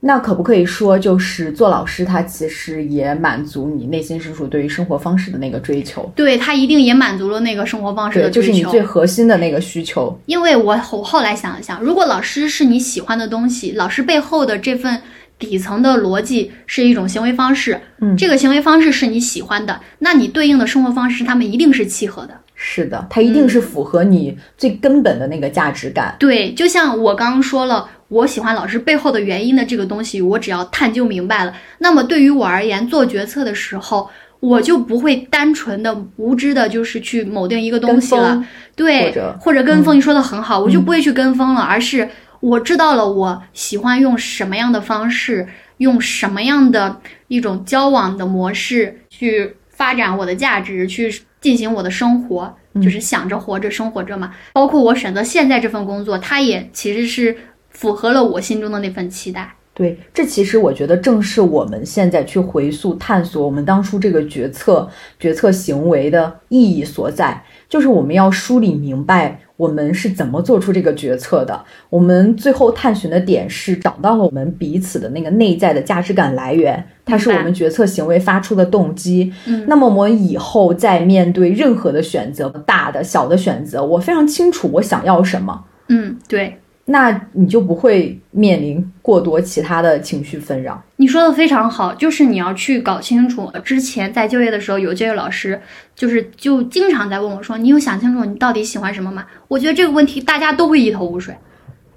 [0.00, 6.08] 那可不可以说，就是做老师，他其实也满足你内心深处对于生活方式的那个追求？
[6.14, 10.16] 对他一定也满足了那个生活方式的追求，就是你最核心的那个需求。
[10.26, 15.02] 因为我后后来想了想，如果老师是你喜欢的东西，老师背后的这份
[15.36, 22.34] 底层的逻辑是一种行为方式，嗯，这个行为方式是你喜欢的，那你对应的生活方式，他们一定是契合的。
[22.54, 26.14] 是的，它一定是符合你最根本的那个价值感。
[26.20, 27.88] 对，就像我刚刚说了。
[28.08, 34.08] 我喜欢老师背后的原因的这个东西，我只要探究明白了，那么对于我而言，做决策的时候，
[34.40, 38.42] 我就不会单纯的无知的，就是去某定一个东西了，
[38.74, 39.94] 对，或者跟风。
[39.94, 42.08] 你说的很好，我就不会去跟风了，而是
[42.40, 54.32] 我知道了我喜欢用什么样的方式，用什么样的一种交往的模式去发展我的价值，去进行我的生活，就是想着活着生活着嘛。
[54.54, 57.36] 包括我选择现在这份工作，它也其实是。
[57.78, 59.54] 符合了我心中的那份期待。
[59.72, 64.88] 对，这其实我觉得正是我们现在去回溯探索我们当初这个决策、
[65.20, 71.64] 决策行为的意义所在，就是我们要梳理明白我们是怎么做出这个决策的。
[71.90, 79.32] 我们最后探寻的点是找到了我们彼此的那个内在的价值感来源，它是我们决策行为发出的动机。
[79.46, 85.66] 嗯，那么我们以后在面对任何的选择，大的、小的选择，我非常清楚我想要什么。
[85.88, 86.58] 嗯，对。
[86.90, 90.82] 那你就不会面临过多其他的情绪纷扰。
[90.96, 93.52] 你说的非常好，就是你要去搞清楚。
[93.62, 95.60] 之前在就业的时候，有就业老师
[95.94, 101.34] 就是就经常在问我说：“你有想清楚你到底喜欢什么吗？”我觉得这个问题大家都会一头雾水。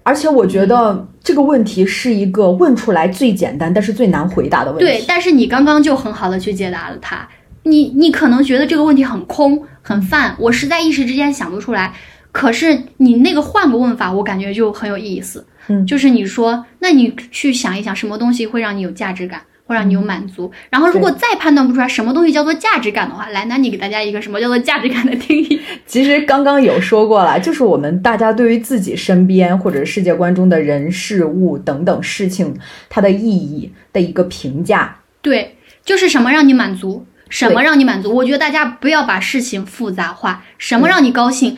[0.04, 4.86] 而且我觉得这个问题是一个问出来最简单，但是最难回答的问题。
[4.86, 7.26] 对，但是你刚刚就很好的去解答了它。
[7.64, 11.94] 你你可能觉得这个问题很空很泛，我实在一时之间想不出来。
[12.32, 15.46] 可是你那个换个问法，我感觉就很有意思。
[15.68, 20.52] 嗯，就是你说，那你去想一想，什么东西会让你有价值感，会让你有满足？
[20.70, 25.62] 然后如果再判断不出来什么东西叫做价值感的话，来，那你给大家一个什么叫做价值感的定义？
[25.86, 32.58] 其实刚刚有说过了，就是我们大家对于自己身边或者世界观中的人事物等等事情
[32.90, 34.98] 它的意义的一个评价。
[35.22, 38.16] 对，就是什么让你满足，什么让你满足？
[38.16, 41.56] 我觉得大家不要把事情复杂化，什么让你高兴？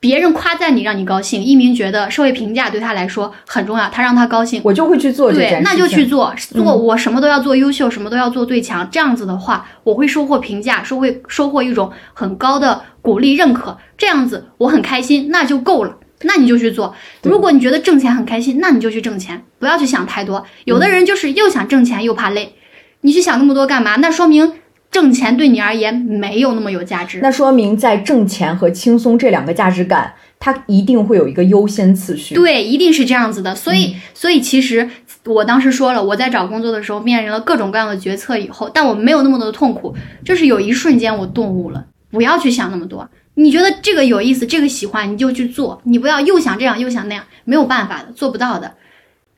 [0.00, 1.44] 别人夸赞你，让你高兴。
[1.44, 8.88] 一鸣觉得社会评价对他来说很重要，他让他高兴，我就会去做这件对，那就去做，做我什么都要做优秀，什么都要做最强。
[8.90, 13.76] 这样子的话，我会收获评价，收获收获一种很高的鼓励认可。
[13.98, 15.98] 这样子我很开心，那就够了。
[16.22, 16.94] 那你就去做。
[17.22, 20.46] 如果你觉得挣钱很开心，那你就去挣钱，不要去想太多。
[20.64, 22.54] 有的人就是又想挣钱又怕累，
[23.02, 23.96] 你去想那么多干嘛？
[23.96, 24.54] 那说明。
[24.90, 32.34] 挣钱对你而言没有那么有价值，那说明在挣钱和轻松这两个价值感，它一定会有一个优先次序。
[32.34, 33.54] 对，一定是这样子的。
[33.54, 34.90] 所以，所以其实
[35.26, 43.08] 我当时说了，我在找工作的时候面临了各种各样的决策以后，但我没有那么多的痛苦，就是有一瞬间我顿悟了，不要去想那么多。
[43.34, 48.74] 你觉得这个有意思，这个喜欢，你就去做，你不要又想这样又想那样，没有办法的，做不到的。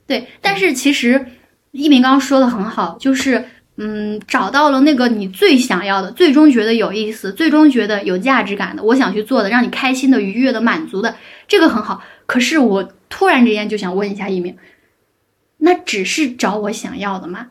[0.06, 1.26] 对，但是其实
[1.72, 3.44] 一鸣刚刚说的很好，就是。
[3.76, 11.16] 嗯，找到了那个你最想要的，最终觉得有意思，最终觉得有价值感的，我想去做的，让你开心的、愉悦的、满足的，
[11.48, 12.02] 这个很好。
[12.26, 14.56] 可是我突然之间就想问一下一鸣，
[15.58, 17.48] 那只是找我想要的吗？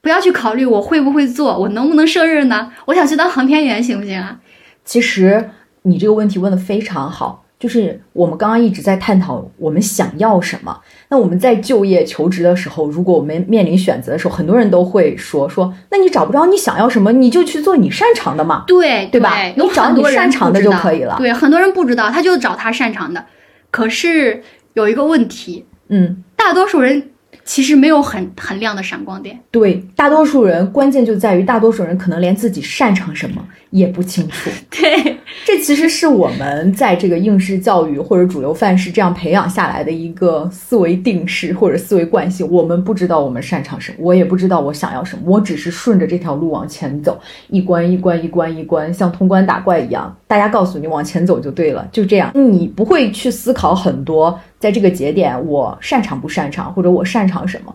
[0.00, 2.72] 不要去考虑我会不会做，我能不能胜任呢？
[2.86, 4.40] 我想去当航天员，行不行啊？
[4.84, 5.50] 其实
[5.82, 7.41] 你这个问题问的非常好。
[7.62, 10.76] 就是我们刚刚一直在探讨我们想要什么。
[11.10, 19.36] 那我们在就业求职的时候，如果我们面临选择的时候，很多人都会说说，那你找不着你想要什么，你就去做你擅长的嘛，对对吧？
[19.54, 21.14] 你找你擅长的就可以了。
[21.18, 23.24] 对，很多人不知道，他就找他擅长的。
[23.70, 24.42] 可是
[24.74, 27.10] 有一个问题，嗯，大多数人。
[27.44, 29.38] 其实没有很很亮的闪光点。
[29.50, 34.50] 对，大多数人关键就在于大多数人可能连自己擅长什么也不清楚。
[34.70, 42.48] 对，这其实是我们在这个应试教育或者主流范式这样培养下来的一个思维定式或者思维惯性。
[42.50, 50.14] 我们不知道我们擅长什么，我也不知道我想要什么，我只是顺着这条路往前走，一关一关一关一关，像通关打怪一样。
[50.26, 54.38] 大家告诉你往前走就对了，就这样，你不会去思考很多。
[54.62, 57.74] 在这个节点，我擅长不擅长，或者我擅长什么？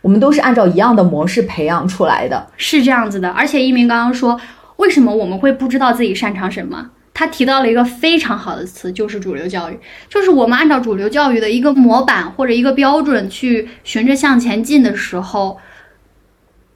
[0.00, 3.30] 我们都是按照一样的模式培养出来的，是这样子的。
[3.30, 4.40] 而且一鸣刚刚说，
[4.78, 6.90] 为什么我们会不知道自己擅长什么？
[7.14, 15.58] 他提到了一个非常好的词，就是主流教育，就是我们按照主流教育的一个模板或者一个标准去循着向前进的时候，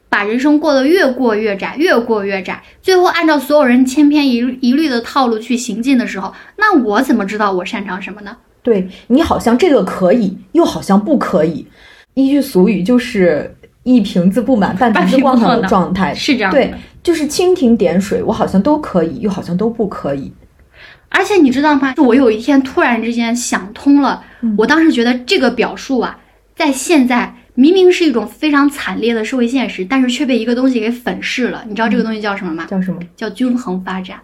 [0.08, 8.36] 把人生过得越过越窄，越过越窄，最后按照所有人千篇一一律的套路去行进的时候，那我怎么知道我擅长什么呢？
[8.62, 11.66] 对你好像这个可以，又好像不可以。
[12.14, 16.50] 一句俗语就是“一瓶子不满，半瓶子光的状态，是这样。
[16.50, 20.32] 对，就是蜻蜓点水，我好像都可以，又好像都不可以。
[21.08, 21.94] 而且你知道吗？
[21.96, 24.22] 我有一天突然之间想通了，
[24.58, 26.18] 我当时觉得这个表述啊，
[26.54, 31.64] 在现在明明是一种非常惨烈的社会现实，但是却被一个东西给粉饰了。
[31.66, 32.66] 你知道这个东西叫什么吗？
[32.66, 33.00] 叫什么？
[33.16, 34.22] 叫均衡发展啊。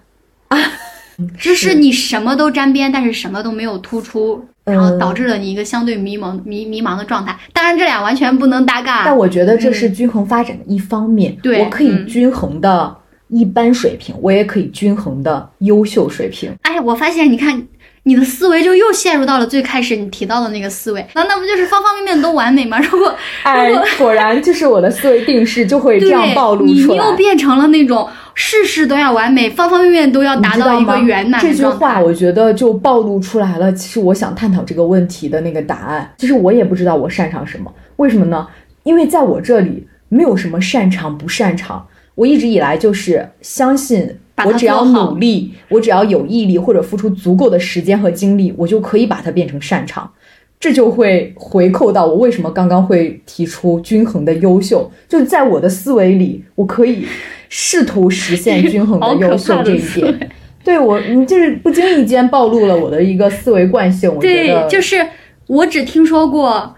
[1.40, 7.37] 就是你什么都沾边，但是什么都没有突出，然后导致了你一个相对迷茫、迷迷茫的状态。
[7.52, 9.02] 当然，这俩完全不能搭嘎。
[9.05, 11.35] 但我觉得这是均衡发展的一方面。
[11.42, 12.94] 对，我可以均衡的
[13.29, 16.52] 一般水平，我也可以均衡的优秀水平。
[16.62, 17.66] 哎，我发现，你看
[18.02, 22.79] 你的思维就又陷入到了最开始你提到的那个思维，那那不就是方方面面都完美吗？
[22.92, 26.94] 如果，哎，果然就是我的思维定式就会这样暴露出来。
[26.94, 28.07] 你又变成了那种。
[28.38, 31.40] 事事都要完美，方方面面都要达到一个圆满。
[31.40, 33.73] 这句话我觉得就暴露出来了。
[33.73, 37.73] 其实我想探讨这个问题的那个答案，其实我也不知道我擅长什么。
[37.96, 38.46] 为什么呢？
[38.83, 41.87] 因为在我这里没有什么擅长不擅长。
[42.15, 50.11] 我一直以来就是相信，我只要努力，我只要有毅力或者付出足够的时间和精力，我就可以把它变成擅长。
[50.58, 57.06] 这就会回扣到我为什么刚刚会提出均衡的优秀，就是在我的思维里，我可以
[57.49, 60.31] 试图实现均衡的优秀这一点。
[60.65, 64.13] 对我，你就是不经意间暴露了我的一个思维惯性。
[64.13, 65.07] 我觉对，得就是
[65.47, 66.75] 我只听说过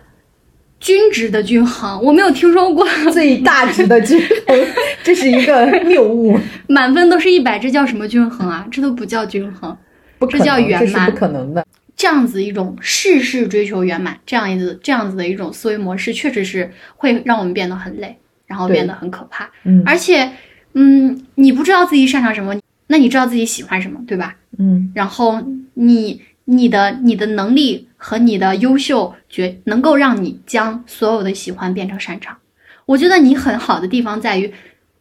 [0.78, 4.58] 均值的均衡，我没有听说过 最大值的均衡，
[5.02, 8.66] 这是一个谬误，满分都是一百，这叫什么均衡啊？
[8.70, 9.76] 这都不叫均衡。
[10.18, 11.64] 不这叫，圆满这是不可能的。
[11.96, 18.16] 这样子一种事事追求圆满，这样子这样子的一种思维模式，确实是会让我们变得很累，
[18.46, 19.50] 然后变得很可怕。
[19.64, 20.30] 嗯而且，
[20.80, 22.54] 嗯，你不知道自己擅长什么，
[22.86, 24.36] 那你知道自己喜欢什么，对吧？
[24.58, 25.42] 嗯然后
[25.74, 32.36] 你你的你的能力和你的优秀，觉能够让你将所有的喜欢变成擅长。
[32.86, 34.52] 我觉得你很好的地方在于，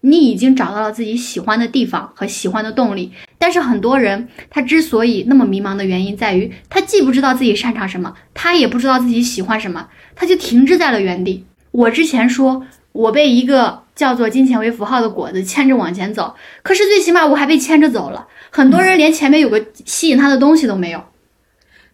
[0.01, 3.11] 你已经找到了自己喜欢的地方和喜欢的动力。
[3.37, 11.45] 但是很多人他之所以那么迷茫的原因在于，他既不知道自己擅长什么，他也不知道自己喜欢什么，他就停滞在了原地。
[11.71, 16.33] 我之前说我被一个叫做金钱为符号的果子牵着往前走，
[16.63, 18.25] 可是最起码我还被牵着走了。
[18.51, 21.03] 很多人连前面有个吸引他的东西都没有。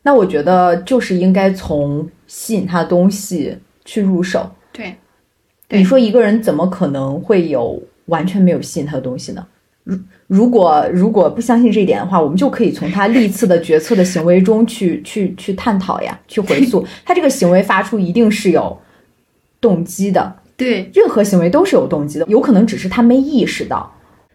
[0.03, 4.51] 那我觉得就是应该从吸引他的东西去入手。
[4.73, 4.95] 对，
[5.67, 9.47] 对你说一个人怎么可能会有完全没有吸引他的东西呢？
[9.85, 9.97] 如
[10.27, 18.77] 如果如果不相信这一点的话，我们就可以从他历次的决策的行为中去去去探讨呀，去回溯 他这个行为发出一定是有
[19.61, 23.91] 动机的，对任何行为都是有动机的，有可能只是他没意识到。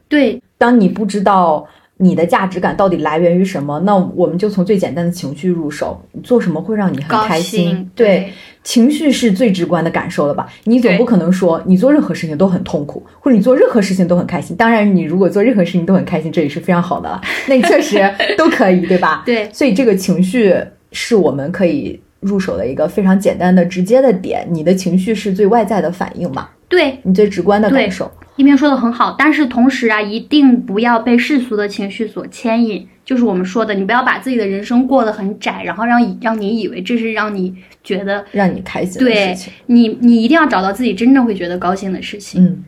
[0.08, 1.66] 对当你不知道
[1.98, 6.00] 你的价值感到底来源于什么，那我们就从最简单的情绪入手。
[6.12, 7.90] 你做什么会让你很开心兴，？
[7.94, 10.46] 对，情绪是最直观的感受了吧？
[10.64, 14.56] 你总不可能说你做任何事情都很痛苦，或者你做任何事情都很开心。
[14.56, 17.20] 当然，你如果做任何事情都很开心，这也是非常好的了。
[17.48, 17.96] 那你确实
[18.36, 19.22] 都可以，对吧？
[19.26, 20.54] 对所以这个情绪
[20.92, 24.46] 是我们可以入手的一个非常简单的、直接的点。
[24.50, 26.48] 你的情绪是最外在的反应嘛？
[26.68, 28.10] 对，你最直观的感受。
[28.36, 32.86] 一边说的很好，但是同时啊，一定不要被世俗的情绪所牵引。
[33.04, 42.44] 就是我们说的，你不要把自己的人生过得很窄，然后让让你以为这是让你觉得让你开心的对事情，你你一定要找到自己真正会觉得高兴的事情。
[42.44, 42.64] 嗯，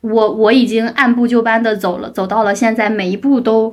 [0.00, 3.72] 我我已经按部就班的走了，走到了现在，每一步都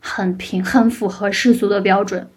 [0.00, 2.28] 很平，很符合世俗的标准。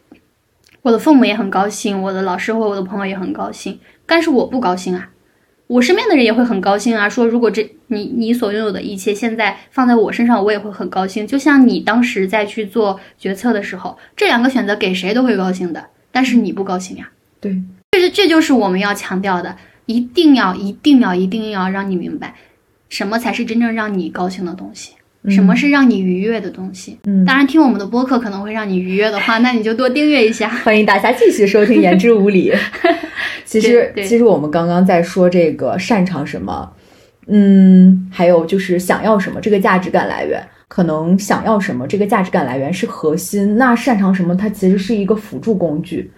[0.87, 5.09] 我的父母也很高兴，我的老师和我的朋友也很高兴，但是我不高兴啊。
[5.67, 11.27] 我身边的人也会很高兴啊，说如果这你你所拥有的一切现在放在我身上，我也会很高兴。
[11.27, 17.09] 就像你当时在去做决策的时候，这两个选择给谁都会高兴的，但是你不高兴呀。
[17.41, 17.61] 对，
[17.91, 19.57] 这是这就是我们要强调的，
[19.87, 22.35] 一定要一定要一定要让你明白，
[22.87, 24.93] 什么才是真正让你高兴的东西，
[25.29, 26.97] 什么是让你愉悦的东西。
[27.05, 30.47] 嗯当然，听我们的播客可能会让你愉悦的话，那你就多订阅一下。
[30.47, 32.51] 欢迎大家继续收听《言之无理》。
[33.43, 36.71] 其实其实我们刚刚在说这个擅长什么，
[37.27, 40.41] 嗯，还有就是想要什么这个价值感来源。
[40.69, 46.11] 可能想要什么这个价值感来源是核心，那擅长什么它其实是一个辅助工具，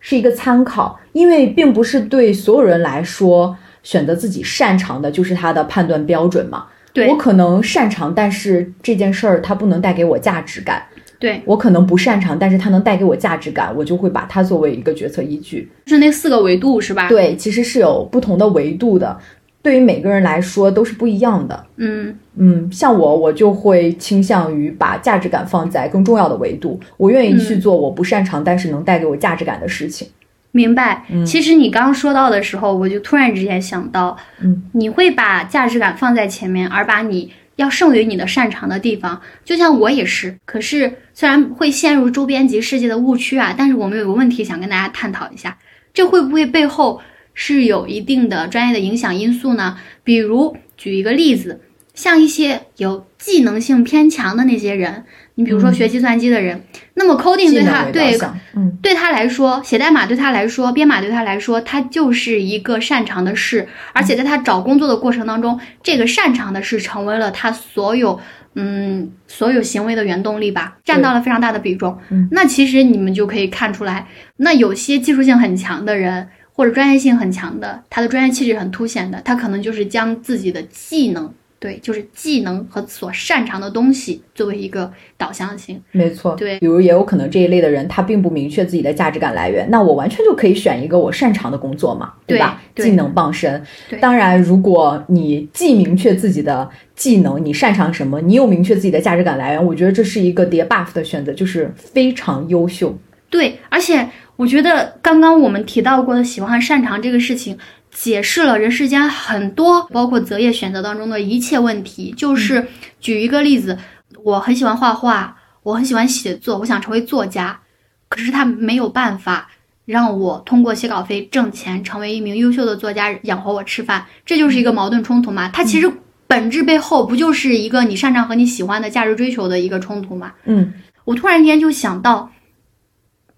[0.00, 6.64] 是一个参考，因为并不是对所有人来说选择自己擅长的就是他的判断标准嘛。
[6.94, 10.82] 对我可能擅长，但是这件事儿它不能带给我价值感。
[11.18, 15.68] 对，我可能不擅长，但是它能带给我价值感，我就会把它作为一个决策依据。
[15.86, 19.18] 就是那四个维度是吧？，对，其实是有不同的维度的，
[19.62, 21.64] 对于每个人来说都是不一样的。
[21.76, 30.06] 嗯，嗯，像我，我就会倾向于把价值感放在更重要的维度，我愿意去做我不擅长但是能带给我价值感的事情。
[30.54, 31.04] 明白。
[31.10, 39.20] 嗯其实你刚刚说到的时候，我就突然之间想到，嗯，你会把价值感放在前面，而把你要胜于你的擅长的地方。
[39.44, 45.58] 就像我也是，可是虽然会陷入周边及世界的误区啊，但是我们有个问题想跟大家探讨一下，
[45.92, 47.00] 这会不会背后
[47.34, 49.76] 是有一定的专业的影响因素呢？
[50.04, 51.60] 比如举一个例子，
[51.94, 55.04] 像一些有技能性偏强的那些人，
[55.36, 56.62] 你比如说学计算机的人，
[56.94, 58.18] 那么 coding 对他对，
[58.54, 68.18] 嗯，对他来说，写代码对他来说，编码对他来说，他就是一个擅长的事，而且在他找工作的过程当中，这个擅长的事成为了他所有
[68.54, 71.98] 嗯所有行为的原动力吧，占到了非常大的比重。
[72.10, 72.28] 嗯。
[72.32, 76.28] 那其实你们就可以看出来，那有些技术性很强的人。
[76.56, 81.34] 或者专业性很强的，他的专业气质很凸显的，他可能就是将自己的技能，
[81.64, 85.80] 对，就是技能和所擅长的东西作为一个导向性。
[85.92, 86.34] 没错。
[86.34, 92.60] 对比如也有可能这一类的人他并不明确自己的价值感来源，那我完全就可以选一个我擅长的工作嘛，对吧？
[92.74, 93.62] 对技能傍身。
[93.98, 102.94] 当然，如果你既明确自己的技能，你擅长什么，你又明确自己的价值感来源，我觉得这是一个叠 buff 的选择，就是非常优秀。
[103.30, 104.06] 对，而且
[104.36, 107.56] 我觉得刚刚我们提到过的喜欢和擅长这个事情，
[107.94, 112.12] 解释了人世间很多，包括择业选择当中的一切问题。
[112.16, 112.66] 就是
[113.00, 113.78] 举一个例子，
[114.24, 117.60] 我很喜欢画画，我很喜欢写作，我想成为作家，
[118.08, 119.48] 可是他没有办法
[119.86, 125.48] 让我通过写稿费挣钱，成为一名优秀的作家，养活我吃饭，这就是一个矛盾冲突嘛？
[125.50, 125.90] 它其实
[126.26, 130.32] 本质背后不就是一个你擅长和你喜欢的价值追求的一个冲突嘛？
[130.44, 130.74] 嗯，
[131.04, 132.32] 我突然间就想到，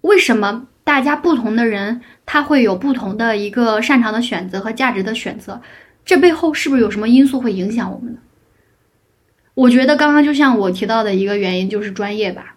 [0.01, 5.61] 为什么大家不同的人他会有不同的一个擅长的选择和价值的选择？
[6.05, 8.19] 这背后是不是有什么因素会影响我们呢？
[9.53, 12.55] 我觉得刚刚就像我提到的一个原因就是专业吧，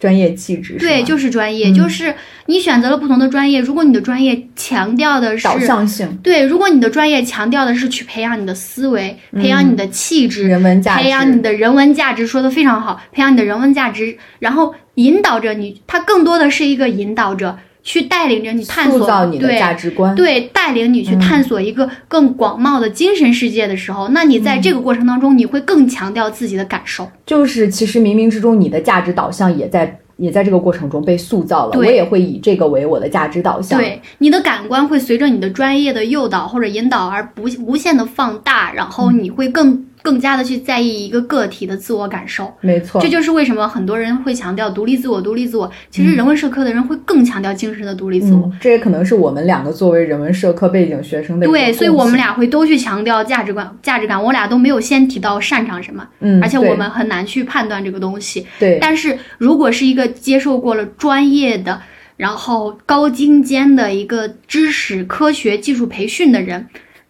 [0.00, 1.74] 专业气质对，就是是专业，嗯。
[1.74, 2.14] 就是
[2.46, 20.14] 你选择了不同的专业，如果你的专业强调的是导向性、对，如果你的专业强调的是去培养你的思维，培养你的气质，人文价值，培养你的人文价值，说的非常好，培养你的人文价值，然后引导着你，它更多的是一个引导者，去带领着你探索，塑造你的对价值观。
[20.14, 27.10] 对，带领你去嗯探索一个更广袤的精神世界的时候，那你在这个过程当中，你会更强调自己的感受。
[27.26, 31.78] 就是其实冥冥之中，你的价值导向也在也在这个过程中被塑造了。
[31.78, 42.52] 我也会以这个为我的价值导向。，对，你的感官会随着你的专业的诱导或者引导而不无限的放大，然后嗯你会更更加的去在意一个个体的自我感受。
[42.60, 43.08] 没错这。
[43.08, 45.70] 就是为什么很多人会强调独立自我，独立自我。
[45.90, 48.46] 其嗯实人文社科的人会更强调精神的独立自我。
[48.46, 54.22] 嗯，这也可能是我们两个作为人文社科背景学生的对，所以，我们俩会都去强调价值观，价值感。
[54.22, 58.46] 我俩都没有先提到擅长什么，嗯，而且我们很难去判断这个东西。
[58.58, 61.80] 对但是如果是一个接受过了专业的，
[62.16, 66.66] 然后高精尖的一个知识、科学、技术培训的人，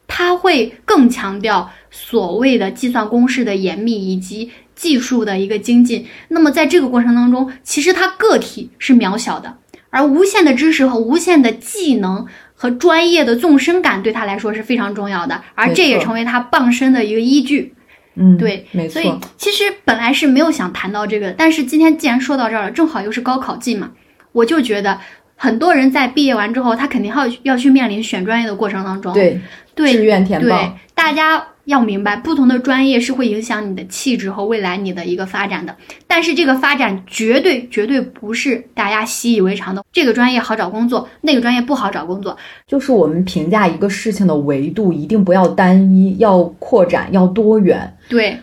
[0.07, 6.07] 他会更强调所谓的计算公式的严密以及技术的一个精进。
[6.29, 9.57] 那么在这个过程当中，其实他个体是渺小的，
[9.91, 12.27] 而无限的知识和无限的技能。
[12.63, 17.75] 和专业的纵深感对他来说是非常重要的，而这也成为他傍身的一个依据。
[18.17, 23.93] 嗯，对，没错所以，其实本来是没有想谈到这个，但是今天既然说到这儿了，正好又是高考季嘛，
[24.33, 25.01] 我就觉得
[25.37, 29.11] 很多人在毕业完之后，他肯定要要去面临选专业的过程当中。
[29.15, 29.41] 对
[29.75, 35.75] 对志愿填对报，，大家要明白，不同的专业是会影响你的气质和未来你的一个发展的，
[36.07, 39.83] 但是这个发展绝对绝对不是大家习以为常的。
[39.91, 42.37] 这个专业好找工作，那个专业不好找工作。
[42.67, 47.97] 就是我们评价一个事情的维度一定不要单一，要扩展，要多元。
[48.09, 48.37] 对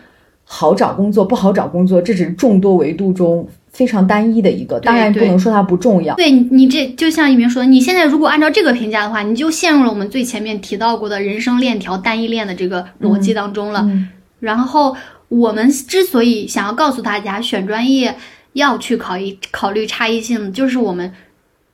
[0.44, 3.46] 好找工作不好找工作，这只是众多维度中
[3.78, 6.16] 非常单一的一个，当然不能说它不重要。
[6.16, 13.82] 对，你你这就像一鸣说的，你现在如果按照这个评价的话，你就陷入了我们最前面提到过的人生链条单一链的这个逻辑当中了。
[13.84, 14.08] 嗯
[14.40, 14.96] 然后
[15.28, 18.14] 我们之所以想要告诉大家选专业
[18.52, 21.12] 要去考一考虑差异性，就是我们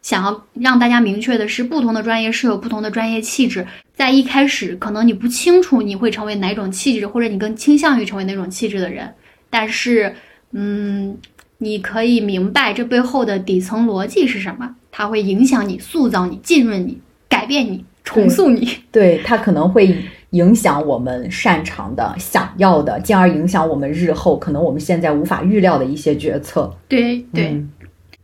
[0.00, 3.66] 想要让大家明确的是，不同的专业是有不同的专业气质。
[3.94, 9.12] 在一开始，可能你不清楚你会成为哪种气质，或者你更倾向于成为哪种气质的人，
[9.50, 10.14] 但是，
[10.52, 11.16] 嗯，
[11.64, 16.98] 你可以明白这背后的底层逻辑是什么，它会影响你、塑造你、浸润你、
[17.28, 18.68] 改变你、重塑你。
[18.92, 19.96] 对，它可能会
[20.30, 26.72] 影响我们擅长的、想要的，进而影响我们日后可能我们现在无法预料的一些决策。
[26.86, 27.48] 对对。
[27.48, 27.70] 嗯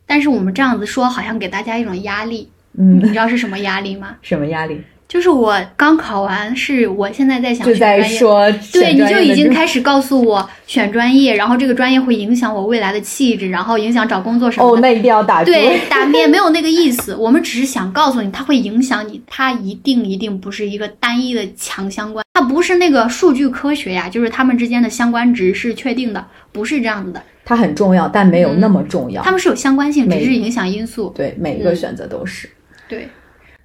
[0.06, 2.50] 但是我们这样子说，好像给大家一种压力。
[2.76, 4.16] 嗯，你知道是什么压力吗？
[4.22, 4.80] 什么压力？
[5.10, 8.18] 就是我刚考完试，我现在在想就在选专业。
[8.18, 14.82] 说对，你就已经开始告诉我选专业，然后这个专业会影响我未来的气质，然后影响找工作什么哦，的。
[14.82, 15.42] 那一定要打。
[15.42, 29.24] 对，打灭没有那个意思，我们只是想告诉你，它会影响你，它一定一定不是一个单一的强相关，它不是那个数据科学呀，就是它们之间的相关值是确定的，不是这样子的，它很重要，但没有那么重要。
[29.24, 31.12] 它们是有相关性，只是影响因素。
[31.16, 32.48] 对每一个嗯选择都是。
[32.88, 33.08] 对，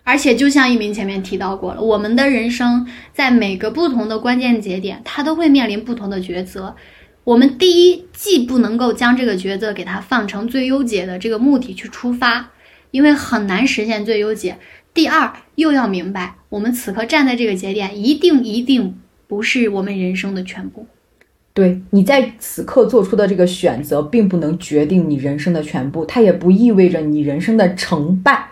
[0.05, 6.75] 而且就像一鸣前面提到过了，我们的人生在每个不同的关键节点，它都会面临不同的抉择。
[7.23, 12.51] 我们第一，既不能够将这个抉择给它放成最优解的这个目的去出发，
[12.91, 14.53] 因为很难实现最优解；
[14.93, 18.95] 第二，又要明白，我们此刻站在这个节点，一定一定
[19.27, 20.85] 不是我们人生的全部。
[21.55, 28.49] 对你在此刻做出的这个选择，并不能决定你人生的全部，它也不意味着你人生的成败。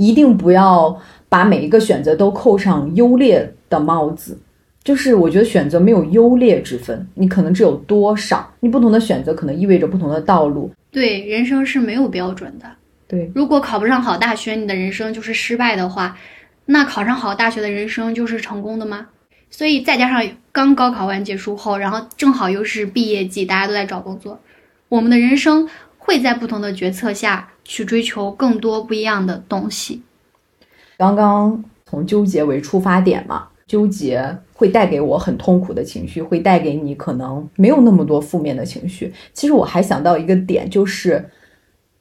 [0.00, 0.98] 一定不要
[1.28, 4.38] 把每一个选择都扣上优劣的帽子。
[4.82, 10.70] 就是我觉得选择没有优劣之分，你可能只有多少，你不同的选择可能意味着不同的道路。
[10.90, 12.64] 对，人生是没有标准的。
[13.06, 16.16] 对，如果考不上好大学，你的人生就是失败的话，
[16.64, 19.08] 那考上好大学的人生就是成功的吗？
[19.50, 24.40] 所以再加上刚高考完结束后，然后正好又是毕业季，大家都在找工作，
[24.88, 25.68] 我们的人生
[26.10, 30.02] 会在不同的决策下去追求更多不一样的东西。
[30.98, 39.14] 刚刚从纠结为出发点嘛，纠结会带给我很痛苦的情绪，会带给你可能没有那么多负面的情绪。
[39.32, 41.30] 其实我还想到一个点，就是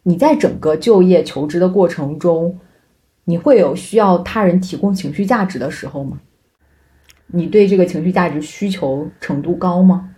[0.01, 2.59] 你在整个就业求职的过程中，
[3.25, 6.19] 你会有需要他人提供情绪价值的时候吗？
[7.27, 10.09] 你对这个情绪价值需求程度高吗？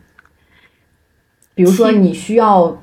[1.54, 2.82] 比如说，你需要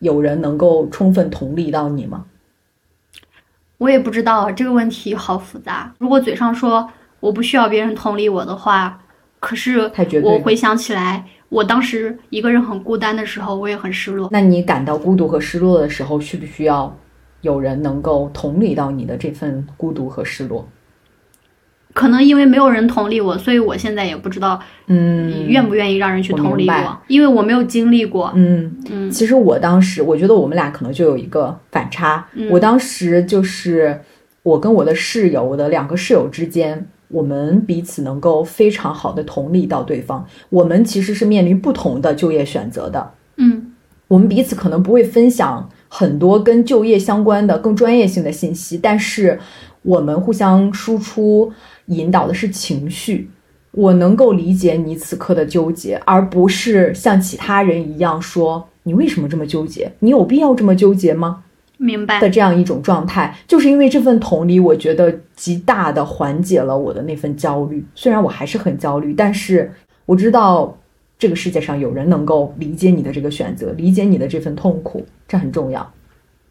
[0.00, 2.24] 有人能够充分同理到你吗？
[3.78, 5.94] 我也不知道这个问题好复杂。
[5.98, 6.90] 如果嘴上说
[7.20, 9.00] 我不需要别人同理我的话，
[9.38, 9.78] 可是
[10.22, 14.28] 我回想起来，我当时一个人很孤单的时候，我也很失落。
[14.32, 16.92] 那你感到孤独和失落的时候，需不需要
[17.42, 20.66] 有人能够同理到你的这份孤独和失落？
[21.98, 28.30] 可能因为没有人同理我，所以我现在也不知道嗯，愿不愿意让人去同理我，因为我没有经历过。
[28.36, 29.10] 嗯，嗯。
[29.10, 32.24] 其实我当时，我觉得我们俩可能就有一个反差。
[32.34, 32.48] 嗯。
[32.50, 34.00] 我当时就是
[34.44, 40.24] 我跟我的室友，我的两个室友之间，我们彼此能够非常好的同理到对方。
[40.50, 43.72] 我们其实是面临不同的就业选择的，嗯。
[44.06, 49.38] 我们彼此可能不会分享很多跟就业相关的更专业性的信息，但是
[49.82, 51.52] 我们互相输出
[51.88, 53.28] 引导的是情绪。
[53.72, 59.92] 我能够理解你此刻的纠结，而不是像其他人一样说你为什么这么纠结？
[59.98, 61.44] 你有必要这么纠结吗？
[61.76, 62.18] 明白。
[62.18, 67.84] 的这样一种状态，就是因为这份同理，我觉得极大的缓解了我的那份焦虑。
[67.94, 69.70] 虽然我还是很焦虑，但是
[70.06, 70.76] 我知道
[71.18, 75.88] 这个世界上有人能够理解你的这个选择，理解你的这份痛苦，这很重要。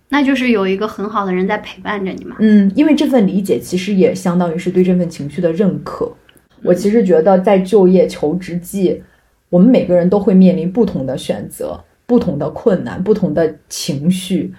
[0.09, 2.35] 那就是有一个很好的人在陪伴着你嘛。
[2.39, 6.11] 嗯，因为这份理解其实也相当于是对这份情绪的认可。
[6.63, 9.01] 我其实觉得在就业求职季，
[9.49, 14.53] 我们每个人都会面临不同的选择、不同的困难、不同的情绪。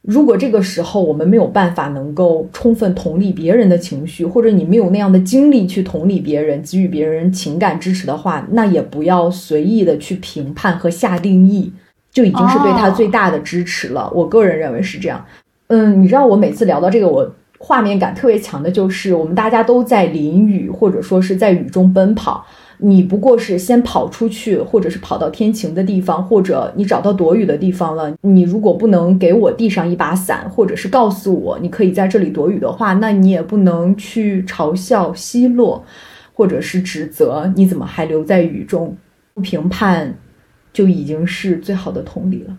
[0.00, 11.72] 如果这个时候我们没有办法能够充分同理别人的情绪，或者你没有那样的精力去同理别人、给予别人情感支持的话，那也不要随意的去评判和下定义，
[12.14, 14.10] 就已经是对他最大的支持了。
[14.14, 15.22] 我个人认为是这样。
[15.66, 22.46] 嗯，你知道我每次聊到这个，我画面感特别强的就是我们大家都在淋雨，或者说是在雨中奔跑。
[22.78, 28.12] 你不过是先跑出去，或者是跑到天晴的地方，或者你找到躲雨的地方了。
[28.22, 35.82] 你如果不能给我递上一把伞，或者是告诉我你可以在这里躲雨的话，那你也不能去嘲笑、奚落，
[36.34, 38.94] 或者是指责你怎么还留在雨中。
[39.34, 40.14] 不评判
[40.74, 42.54] 就已经是最好的同理了。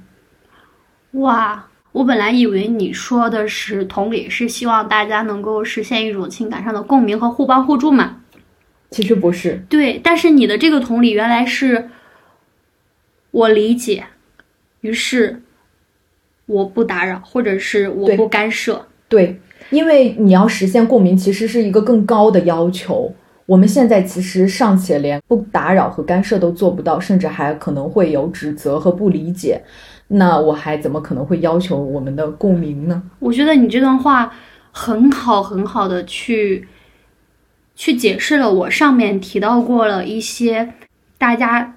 [1.22, 8.22] 哇，我本来以为你说的是同理，是希望大家能够实现一种情感上的共鸣和互帮互助嘛。
[8.90, 11.90] 其实不是，对，但是你的这个同理原来是
[13.32, 14.06] 我理解，
[14.82, 15.42] 于是
[16.46, 18.88] 我不打扰，或者是我不干涉。
[19.10, 19.40] 对，
[19.70, 23.14] 因为你要实现共鸣，其实是一个更高的要求。
[23.46, 29.62] 我们现在其实尚且连不打扰和干涉都做不到，甚至还可能会有指责和不理解。
[30.08, 33.04] 那我还怎么可能会要求我们的共鸣呢？
[33.20, 34.32] 我觉得你这段话
[34.72, 36.68] 很好，很好的去
[37.76, 40.74] 去解释了我上面提到过了一些
[41.18, 41.76] 大家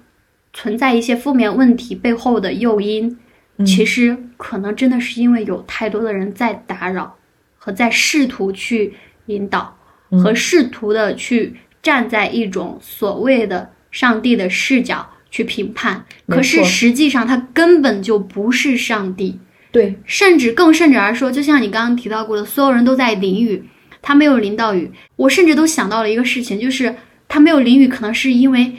[0.53, 3.17] 存在一些负面问题背后的诱因，
[3.57, 7.15] 嗯其实可能真的是因为有太多的人在打扰
[7.57, 8.93] 和在试图去
[9.27, 9.78] 引导嗯
[10.11, 19.39] 和试图的去站在一种所谓的上帝的视角去评判，可是实际上他根本就不是上帝。
[19.71, 23.63] 对，甚至更甚者而说，就像你刚刚提到过的，所有人都在淋雨，
[24.01, 24.91] 他没有淋到雨。
[25.15, 26.95] 我甚至都想到了一个事情，就是
[27.27, 28.73] 他没有淋雨，可能是因为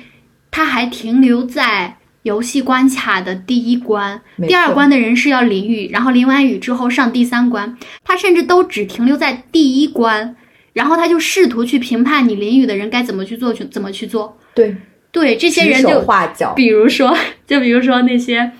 [0.50, 10.34] 他还停留在游戏关卡的第一关，第二关的人是要淋雨，然后淋完雨之后上第三关，他甚至都只停留在第一关，
[10.72, 14.36] 然后他就试图去评判你淋雨的人该怎么去做，去怎么去做。
[14.54, 14.76] 对，
[15.10, 16.52] 对这些人就画脚。
[16.54, 17.16] 比如说，
[17.46, 18.52] 就比如说那些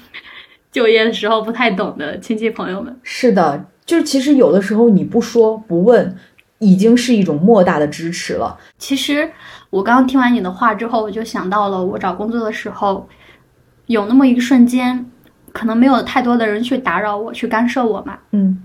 [0.73, 2.99] 就业的时候不太懂的亲戚朋友们。
[3.03, 6.17] 是的，就是其实有的时候你不说不问，
[6.59, 8.59] 已经是一种莫大的支持了。
[8.79, 9.31] 其实
[9.71, 13.09] 我刚刚听完你的话之后，我就想到了我找工作的时候，
[13.87, 15.07] 有那么一个瞬间，
[15.53, 18.19] 可能没有太多的人去打扰我，去干涉我嘛。
[18.33, 18.63] 嗯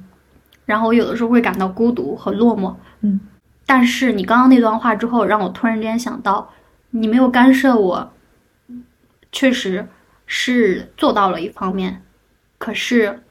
[0.66, 2.74] 然后我有的时候会感到孤独和落寞。
[3.02, 3.20] 嗯，
[3.66, 6.54] 但是你刚刚那段话之后，让我突然间想到，
[6.92, 8.14] 你没有干涉我，
[9.32, 9.88] 确实
[10.26, 12.04] 是做到了一方面。
[12.58, 13.22] 可是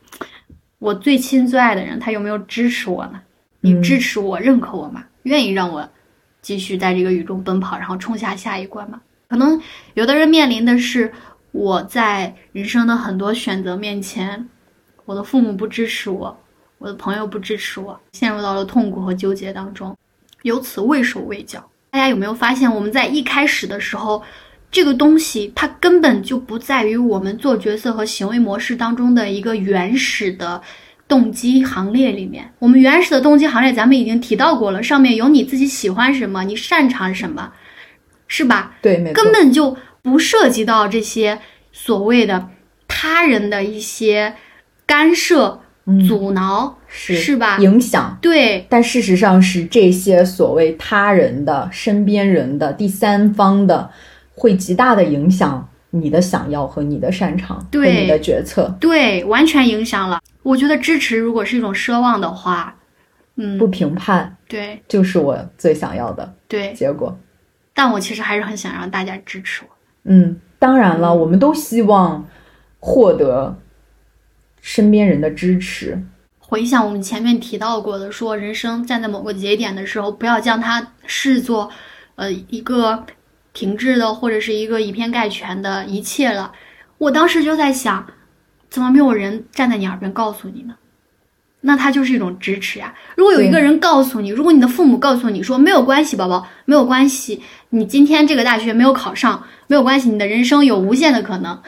[0.79, 3.23] 我最亲最爱的人，他有没有支持我呢？
[3.61, 5.05] 你嗯支持我、认可我吗？
[5.23, 5.89] 愿意让我
[6.43, 9.01] 继续在这个雨中奔跑，然后冲下下一关吗？
[9.29, 9.61] 可能
[9.95, 11.11] 有的人面临的是
[11.53, 14.49] 我在人生的很多选择面前，
[15.07, 16.37] 我的父母不支持我，
[16.79, 19.97] 我的朋友不支持我，陷入到了痛苦和纠结当中，
[20.45, 21.71] 由此畏手畏脚。
[21.91, 24.23] 大家有没有发现，我们在一开始的时候，
[24.71, 30.61] 这个东西它根本就不在于我们做角色和行为模式当中的一个原始的
[31.07, 32.53] 动机行列里面。
[32.59, 37.53] 我们原始的动机行列，咱们已经提到过了，上面有你自己喜欢什么，你擅长什么，
[38.27, 38.75] 是吧？
[38.83, 41.39] 对，没错，根本就不涉及到这些
[41.73, 42.51] 所谓的
[42.89, 44.35] 他人的一些
[44.85, 47.59] 干涉、嗯阻挠，是是吧？
[47.59, 48.17] 影响。
[48.23, 53.91] 对，但事实上是这些所谓他人的、身边人的、第三方的，
[54.37, 58.73] 会极大的影响你的想要和你的擅长和对你的决策。
[58.79, 60.21] 对，完全影响了。
[60.45, 62.77] 我觉得支持如果是一种奢望的话，
[63.35, 67.19] 嗯，不评判对就是我最想要的对，结果。
[67.75, 69.77] 但我其实还是很想让大家支持我。
[70.05, 72.25] 嗯，当然了，我们都希望
[72.79, 73.59] 获得
[74.61, 76.01] 身边人的支持。
[76.47, 81.71] 回想我们前面提到过的，说人生站在某个节点的时候，不要将它视作，
[82.17, 83.07] 呃，一个
[83.55, 86.53] 停滞的或者是一个以偏概全的一切了。
[86.99, 88.07] 我当时就在想，
[88.69, 90.75] 怎么没有人站在你耳边告诉你呢？
[91.63, 92.95] 那它就是一种支持呀。
[93.17, 101.63] 如果有一个人告诉你，如果你的父母告诉你说没有关系，宝宝没有关系，你今天这个大学没有考上没有关系，你的人生有无限的可能，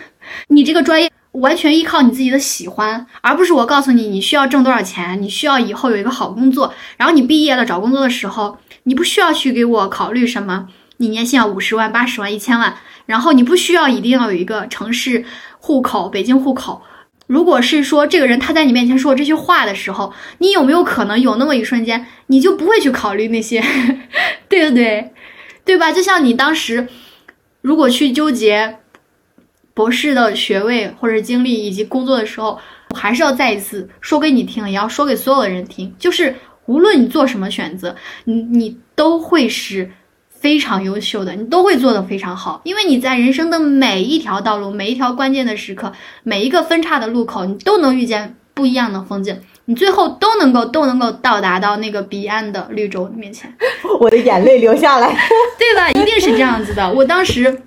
[0.48, 1.10] 你这个专业
[1.40, 10.68] 完全依靠你自己的喜欢，而不是我告诉你你需要挣多少钱，你需要以后有一个好工作，然后你毕业了找工作的时候，你不需要去给我考虑什么，
[10.98, 12.76] 你年薪要五十万、八十万、一千万，
[13.06, 15.24] 然后你不需要一定要有一个城市
[15.58, 16.82] 户口，北京户口。
[17.26, 23.62] 如果是说这个人他在你面前说这句话的时候，你有没有可能有那么一瞬间，你就不会去考虑那些，
[24.48, 25.12] 对不对？
[25.64, 25.90] 对吧？
[25.90, 26.86] 就像你当时
[27.62, 28.78] 如果去纠结
[29.76, 32.58] 博士的学位或者经历以及工作的时候，
[32.88, 39.90] 我还是要再一次说给你听，也要说给所有的人听，就是无论你做什么选择，你你都会是
[40.30, 53.54] 非常优秀的，你都会做得非常好，因为你在人生的每一条道路、每一条关键的时刻、每一个分叉的路口，你都能遇见不一样的风景，你最后都能够都能够到达到那个彼岸的绿洲面前。
[54.00, 55.14] 我的眼泪流下来。
[55.60, 55.90] 对吧？
[55.90, 56.90] 一定是这样子的。
[56.90, 57.62] 我当时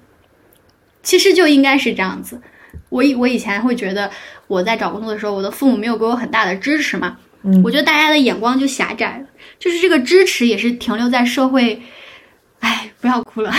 [1.03, 2.41] 其实就应该是这样子。
[2.89, 4.09] 我以我以前会觉得
[4.47, 9.25] 我在找工作的时候，我的父母没有给我很大的支持嘛，嗯我觉得大家的眼光就狭窄了，
[9.59, 11.81] 就是这个支持也是停留在社会。
[12.61, 13.49] 哎，不要哭了，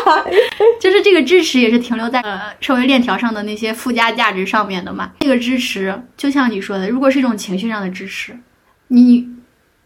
[0.80, 5.12] 就是这个支持也是停留在呃社会链条上的那些附加价值上面的嘛。
[5.20, 8.34] 这个支持就像你说的，如果是一种情绪上的支持，
[8.88, 9.28] 你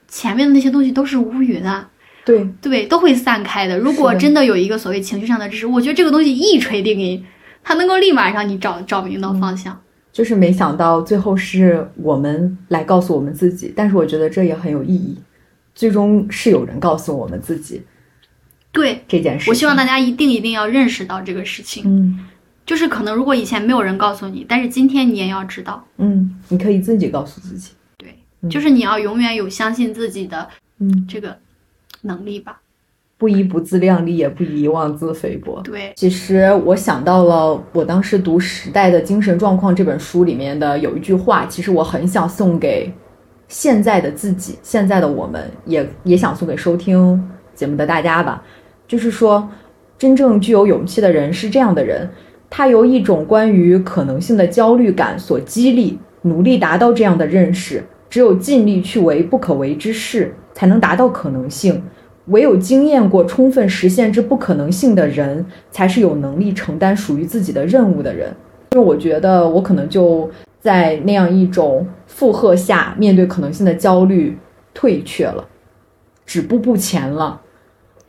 [0.07, 1.89] 前面的那些东西都是无语的，
[2.25, 3.79] 对，对，都会散开的。
[3.79, 7.25] 如果真的有一个所谓情绪上的支持，我觉得这个东西一锤定音，
[7.63, 9.79] 它能够立马让你找找明到方向。
[10.13, 15.19] 就是没想到最后是我们来告诉我们自己，但是我觉得这也很有意义。
[15.75, 17.83] 最终是有人告诉我们自己
[18.71, 19.51] 对，这件事。
[19.51, 22.21] 我希望大家一定一定要认识到这个事情，嗯
[22.65, 27.73] 就是可能如果以前没有人告诉你，但是今天你也要知道，嗯，你可以自己告诉自己。
[27.99, 30.49] 对，嗯就是你要永远有相信自己的
[30.79, 31.37] 嗯，这个
[32.05, 32.61] 能力吧。
[33.17, 35.61] 不宜不自量力，也不宜妄自菲薄。
[35.63, 42.93] 对，其实我想到了，我当时读《时代的精神状况》这本书里面的有一句话，其实我很想送给
[43.49, 48.43] 现在的自己，现在的我们，也也想送给收听节目的大家吧。
[48.89, 49.49] 就是说，
[49.97, 52.11] 真正具有勇气的人是这样的人，
[52.51, 57.83] 他由一种关于可能性的焦虑感所激励，努力达到这样的认识。
[58.11, 61.83] 只有尽力去为不可为之事，才能达到可能性。
[62.27, 68.35] 唯有经验过充分实现之不可能性的人，才是有能力承担属于自己的任务的人。
[68.73, 74.37] 因为我觉得我可能就在那样一种负荷下，面对可能性的焦虑
[74.73, 75.47] 退却了，
[76.25, 77.41] 止步不前了。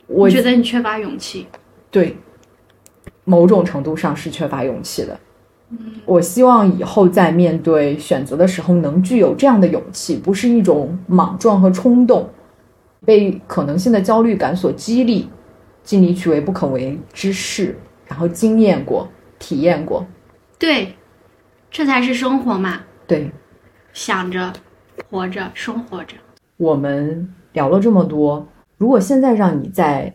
[0.06, 1.46] 我我觉得你缺乏勇气。
[1.90, 2.16] 对
[3.24, 5.18] 某种程度上是缺乏勇气的。
[6.04, 12.28] 我希望以后在面对选择的时候，能具有这样的勇气，不是一种莽撞和冲动，
[13.06, 15.30] 被可能性的焦虑感所激励，
[15.82, 20.04] 尽力去为不可为之事，然后经验过、体验过。
[20.58, 20.94] 对，
[21.70, 23.30] 这才是生活嘛，对
[23.92, 24.52] 想着，
[25.08, 26.16] 活着，生活着。
[26.56, 30.12] 我们聊了这么多，如果现在让你再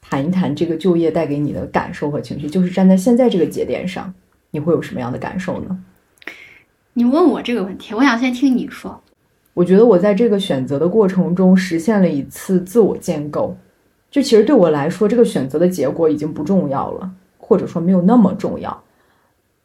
[0.00, 4.12] 谈一谈这个就业带给你的感受和情绪，就是站在现在这个节点上，
[4.50, 5.78] 你会有什么样的感受呢？
[6.94, 9.01] 你问我这个问题，我想先听你说。
[9.54, 13.56] 我觉得我在这个选择的过程中实现了一次自我建构。
[14.10, 18.82] 就其实对我来说，这个选择的结果已经不重要了，或者说没有那么重要。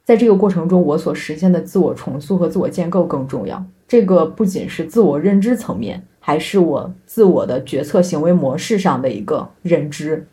[0.04, 3.62] 在这个过程中，我所实现的自我重塑和自我建构更重要。
[3.86, 10.26] 这个不仅是自我认知层面，还是我自我的决策行为模式上的一个认知。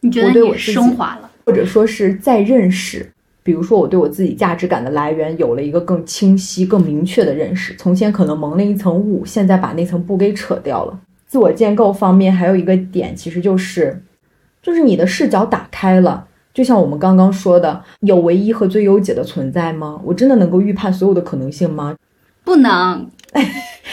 [0.00, 3.12] 你觉得你升华了，或者说是在认识？
[3.48, 7.74] 比如说，我对我自己价值感的来源有了一个更清晰、更明确的认识。
[7.76, 11.00] 从前可能蒙了一层雾，现在把那层布给扯掉了。
[11.26, 14.02] 自我建构方面还有一个点，其实就是，
[14.60, 16.26] 就是你的视角打开了。
[16.52, 19.98] 就像我们刚刚说的，有唯一和最优解的存在吗？
[20.04, 21.96] 我真的能够预判所有的可能性吗？
[22.44, 23.08] 不能。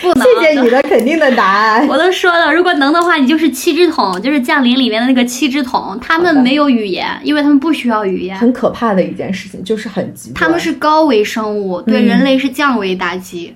[0.01, 0.23] 不能。
[0.23, 1.87] 谢谢你的肯定的答案。
[1.87, 5.97] 我都说了，如果能的话，你就是七只桶，就是降临里面的那个七只桶。
[6.01, 8.37] 他们没有语言，因为他们不需要语言。
[8.37, 10.35] 很可怕的一件事情，就是很极端。
[10.35, 13.55] 他们是高维生物，对人类是降维打击。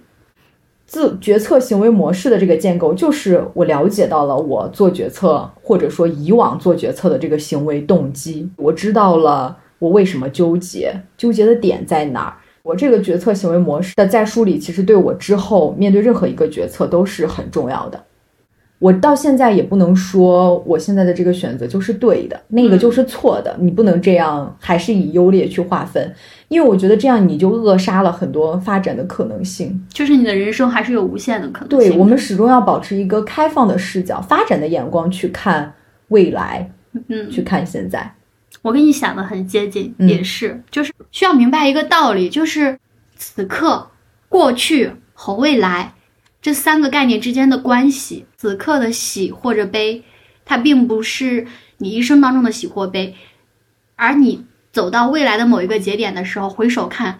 [0.85, 8.49] 自决策行为模式的这个建构，就是我了解到了我做决策，或者说以往做决策的这个行为动机。
[8.55, 12.33] 我知道了我为什么纠结，纠结的点在哪儿。
[12.63, 18.03] 我这个决策行为模式的在梳理，其实对我之后面对任何一个决策都是很重要的。
[18.79, 23.53] 我到现在也不能说我现在的这个选择就是对的，那个就是错的。
[23.59, 26.13] 你不能这样，还是以优劣去划分，
[26.47, 29.85] 因为我觉得这样你就扼杀了很多发展的可能性。
[29.91, 31.67] 就是你的人生还是有无限的可能。
[31.67, 35.73] 对我们始终要保持一个开放的视角、发展的眼光去看
[36.07, 36.71] 未来，
[37.09, 38.09] 嗯，去看现在。
[38.61, 42.77] 我跟你想的很接近，也是，就是需要明白一个道理，就是
[43.15, 43.91] 此刻、
[44.27, 45.93] 过去和未来
[46.41, 48.25] 这三个概念之间的关系。
[48.37, 50.03] 此刻的喜或者悲，
[50.45, 51.47] 它并不是
[51.77, 53.15] 你一生当中的喜或悲，
[53.95, 57.19] 而你走到未来的某一个节点的时候，回首看，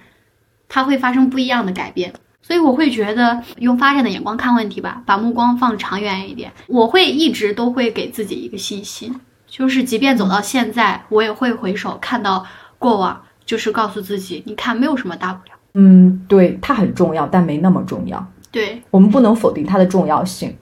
[0.67, 2.13] 它会发生不一样的改变。
[2.41, 6.51] 所以我会觉得用发展的眼光看问题吧，把目光放长远一点。
[6.67, 9.19] 我会一直都会给自己一个信心。
[9.49, 12.45] 就是即便走到现在，我也会回首看到
[12.77, 15.55] 过往，就是告诉自己，你看没有什么大不了。
[15.73, 18.25] 嗯，对，它很重要，但没那么重要。
[18.51, 20.55] 对我们不能否定它的重要性。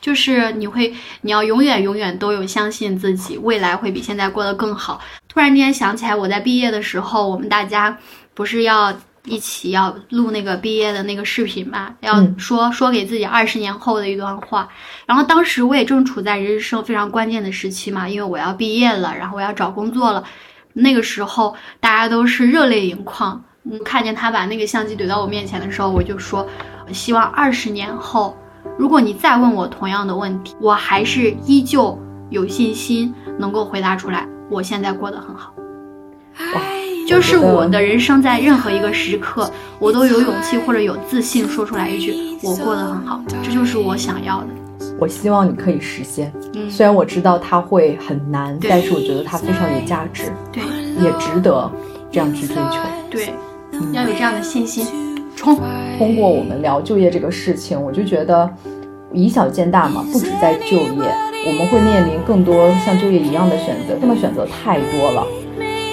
[0.00, 5.00] 就是你会，你要永远永远都有相信自己，未来会比现在过得更好。
[5.28, 7.96] 突然间想起来，我在毕业的时候，我们大家
[8.34, 8.94] 不是要。
[9.24, 14.68] 一起要录那个毕业的那个视频嘛，要说说给自己二十年后的一段话。
[15.06, 20.24] 然后当时我也正处在人生非常关键的时期嘛，因为我要毕业了，然后我要找工作了。
[20.74, 23.42] 那个时候大家都是热泪盈眶。
[23.64, 26.46] 嗯，看见他把那个相机怼到我面前的时候，我就说，
[26.92, 28.36] 希望二十年后，
[28.76, 31.98] 如果你再问我同样的问题，我还是依旧
[32.28, 35.54] 有信心能够回答出来，我现在过得很好。
[37.06, 44.46] 就是我的人生，在任何一个时刻，我都有勇气或者有自信说出来一句“我过得很好”，这就是我想要的。
[44.98, 50.62] 我希望你可以实现，嗯虽然我知道它会很难，但是我觉得它非常有价值，对，
[51.02, 51.70] 也值得
[52.10, 52.78] 这样去追求。
[53.10, 53.34] 对，
[53.92, 54.86] 要有这样的信心，
[55.36, 55.58] 冲！
[55.98, 58.48] 通过我们聊就业这个事情，我就觉得
[59.12, 61.14] 以小见大嘛，不止在就业，
[61.46, 65.26] 我们会面临更多像就业一样的选择，这么选择太多了。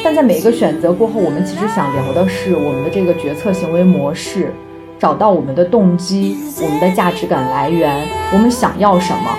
[0.03, 4.51] 但在每一个选择过后，我们其实想聊的是我们的这个决策行为模式，
[4.97, 9.37] 找到我们的动机，我们的价值感来源，我们想要什么，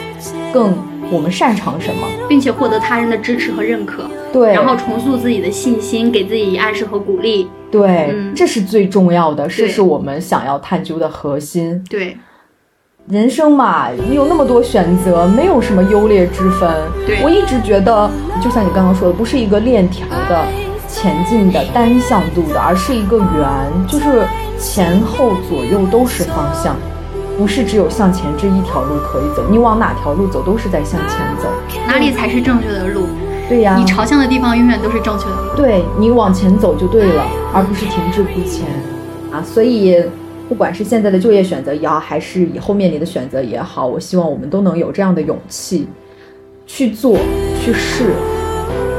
[0.52, 0.76] 更
[1.10, 4.04] 我们擅长什么，并且获得他人的支持和认可。
[4.32, 7.48] 对，然后重塑自己的信心，给自己暗示和鼓励。
[7.70, 11.84] 对，这是最重要的，这是我们想要探究的核心。
[11.90, 12.16] 对，
[13.08, 16.70] 人生嘛，你有那么多选择，没有什么优劣之分。
[17.22, 18.10] 我一直觉得。
[18.42, 20.44] 就像你刚刚说的，不是一个链条的
[20.88, 24.26] 前进的单向度的，而是一个圆，就是
[24.58, 26.74] 前后左右都是方向，
[27.38, 31.48] 不是只有向前这一条路可以走，你往哪条路走都是在向前走。
[31.86, 33.06] 哪里才是正确的路？
[33.48, 35.56] 对呀，你朝向的地方永远都是正确的路。
[35.56, 38.66] 对你往前走就对了，而不是停滞不前
[39.30, 39.42] 啊！
[39.44, 40.02] 所以，
[40.52, 45.88] 不管是现在的就业选择也好，还是以后面临的选择也好，我希望我们都能有这样的勇气。
[46.66, 47.16] 去做，
[47.58, 48.12] 去试，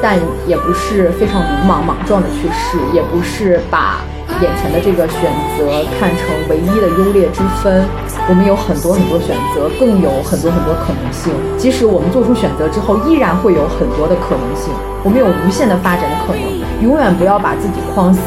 [0.02, 4.02] 但也不是非常鲁莽莽撞的去试，也不是把
[4.42, 7.86] 眼前的这个选择看成唯一的优劣之分。
[8.28, 11.32] 我们有很多很多选择，更有很多很多可能性。
[11.56, 14.74] 即使我们做出选择之后，依然会有很多的可能性。
[15.04, 16.42] 我们有无限的发展的可能。
[16.82, 18.20] 永远不要把自己框死，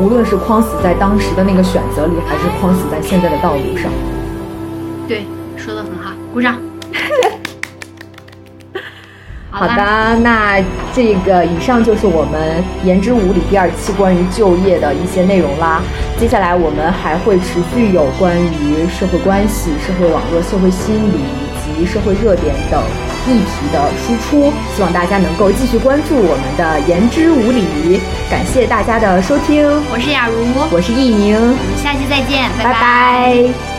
[0.00, 3.90] 无论是框死在当时的那个选择里，还是框死在现在的道路上。
[5.06, 5.24] 对，
[5.56, 6.56] 说的很好，鼓掌。
[9.50, 10.60] 好的，那
[10.94, 15.82] 这个以上就是我们言之无理第二期关于就业的一些内容啦。
[16.18, 21.20] 接下来我们还会持续有关于社会关系、社会网络、社会心理
[21.68, 22.82] 以及社会热点等
[23.26, 24.52] 议题的输出。
[24.74, 28.00] 希望大家能够继续关注我们的言之无理。
[28.30, 30.36] 感谢大家的收听，我是雅茹，
[30.70, 33.71] 我是艺宁，我们下期再见，拜拜